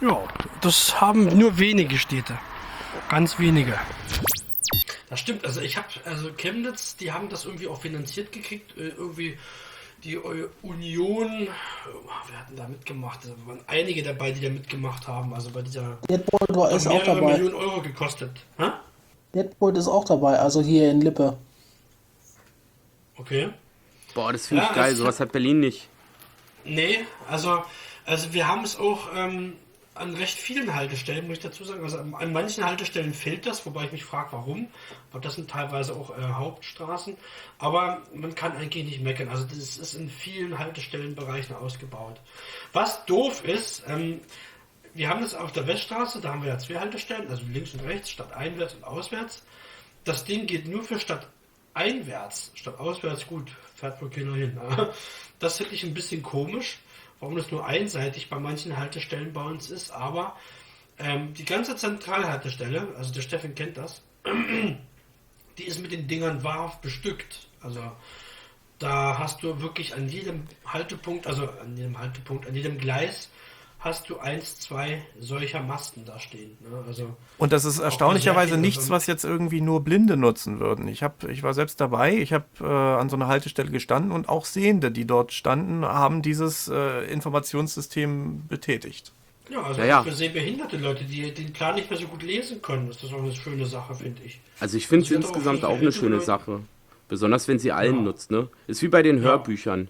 [0.01, 0.17] Ja,
[0.61, 2.37] das haben nur wenige Städte.
[3.09, 3.77] Ganz wenige.
[5.09, 8.89] Das stimmt, also ich habe, also Chemnitz, die haben das irgendwie auch finanziert gekriegt, äh,
[8.89, 9.37] irgendwie
[10.03, 15.49] die Union, wir hatten da mitgemacht, da waren einige dabei, die da mitgemacht haben, also
[15.49, 17.33] bei dieser Deadpool war ist auch dabei.
[17.33, 18.31] Millionen Euro gekostet.
[18.57, 18.79] Ha?
[19.33, 21.37] Deadpool ist auch dabei, also hier in Lippe.
[23.17, 23.49] Okay.
[24.13, 25.89] Boah, das finde ich geil, sowas hat Berlin nicht.
[26.63, 26.99] Nee,
[27.29, 27.63] also,
[28.05, 29.53] also wir haben es auch ähm,
[29.99, 31.83] an recht vielen Haltestellen, muss ich dazu sagen.
[31.83, 34.67] Also an manchen Haltestellen fehlt das, wobei ich mich frage, warum.
[35.11, 37.17] Aber das sind teilweise auch äh, Hauptstraßen.
[37.57, 39.29] Aber man kann eigentlich nicht meckern.
[39.29, 42.19] Also das ist in vielen Haltestellenbereichen ausgebaut.
[42.73, 44.21] Was doof ist, ähm,
[44.93, 47.81] wir haben das auf der Weststraße, da haben wir ja zwei Haltestellen, also links und
[47.81, 49.43] rechts, statt einwärts und auswärts.
[50.03, 51.27] Das Ding geht nur für Stadt
[51.73, 54.59] einwärts, statt auswärts, gut, fährt wohl keiner hin.
[55.39, 56.79] Das finde ich ein bisschen komisch
[57.19, 60.35] warum das nur einseitig bei manchen Haltestellen bei uns ist, aber
[60.97, 64.01] ähm, die ganze Zentralhaltestelle, also der Steffen kennt das,
[65.57, 67.47] die ist mit den Dingern wahrhaft bestückt.
[67.61, 67.91] Also
[68.79, 73.29] da hast du wirklich an jedem Haltepunkt, also an jedem Haltepunkt, an jedem Gleis
[73.79, 76.57] hast du eins, zwei solcher Masten da stehen.
[76.61, 76.83] Ne?
[76.85, 80.87] Also und das ist erstaunlicherweise nichts, was jetzt irgendwie nur Blinde nutzen würden.
[80.87, 84.27] Ich hab, ich war selbst dabei, ich habe äh, an so einer Haltestelle gestanden und
[84.27, 89.13] auch Sehende, die dort standen, haben dieses äh, Informationssystem betätigt.
[89.49, 90.03] Ja, also ja, ja.
[90.03, 93.23] für sehbehinderte Leute, die den Plan nicht mehr so gut lesen können, ist das auch
[93.23, 94.39] eine schöne Sache, finde ich.
[94.59, 96.19] Also ich finde es insgesamt auch, auch eine schöne.
[96.19, 96.59] Sache.
[97.07, 98.01] Besonders wenn sie allen ja.
[98.03, 98.49] nutzt, ne?
[98.67, 99.89] Ist wie bei den Hörbüchern.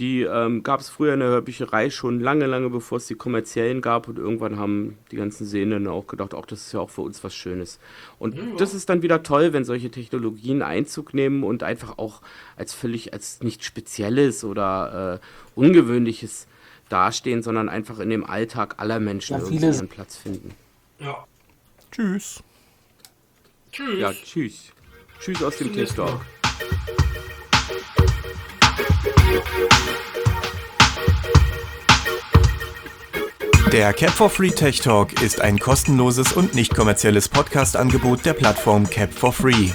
[0.00, 3.82] Die ähm, gab es früher in der Hörbücherei schon lange, lange bevor es die kommerziellen
[3.82, 7.02] gab und irgendwann haben die ganzen Sehenden auch gedacht, auch das ist ja auch für
[7.02, 7.78] uns was Schönes.
[8.18, 8.42] Und ja.
[8.56, 12.22] das ist dann wieder toll, wenn solche Technologien Einzug nehmen und einfach auch
[12.56, 16.46] als völlig, als nicht Spezielles oder äh, Ungewöhnliches
[16.88, 20.54] dastehen, sondern einfach in dem Alltag aller Menschen ja, irgendwie ihren Platz finden.
[20.98, 21.26] Ja.
[21.92, 22.42] Tschüss.
[23.70, 24.00] Tschüss.
[24.00, 24.72] Ja, tschüss.
[25.20, 26.22] Tschüss aus dem TikTok.
[33.72, 38.90] Der Cap for Free Tech Talk ist ein kostenloses und nicht kommerzielles Podcast-Angebot der Plattform
[38.90, 39.68] Cap for Free.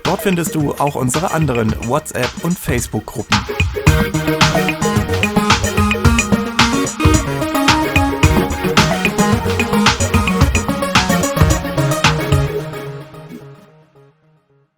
[0.04, 3.36] Dort findest du auch unsere anderen WhatsApp- und Facebook-Gruppen.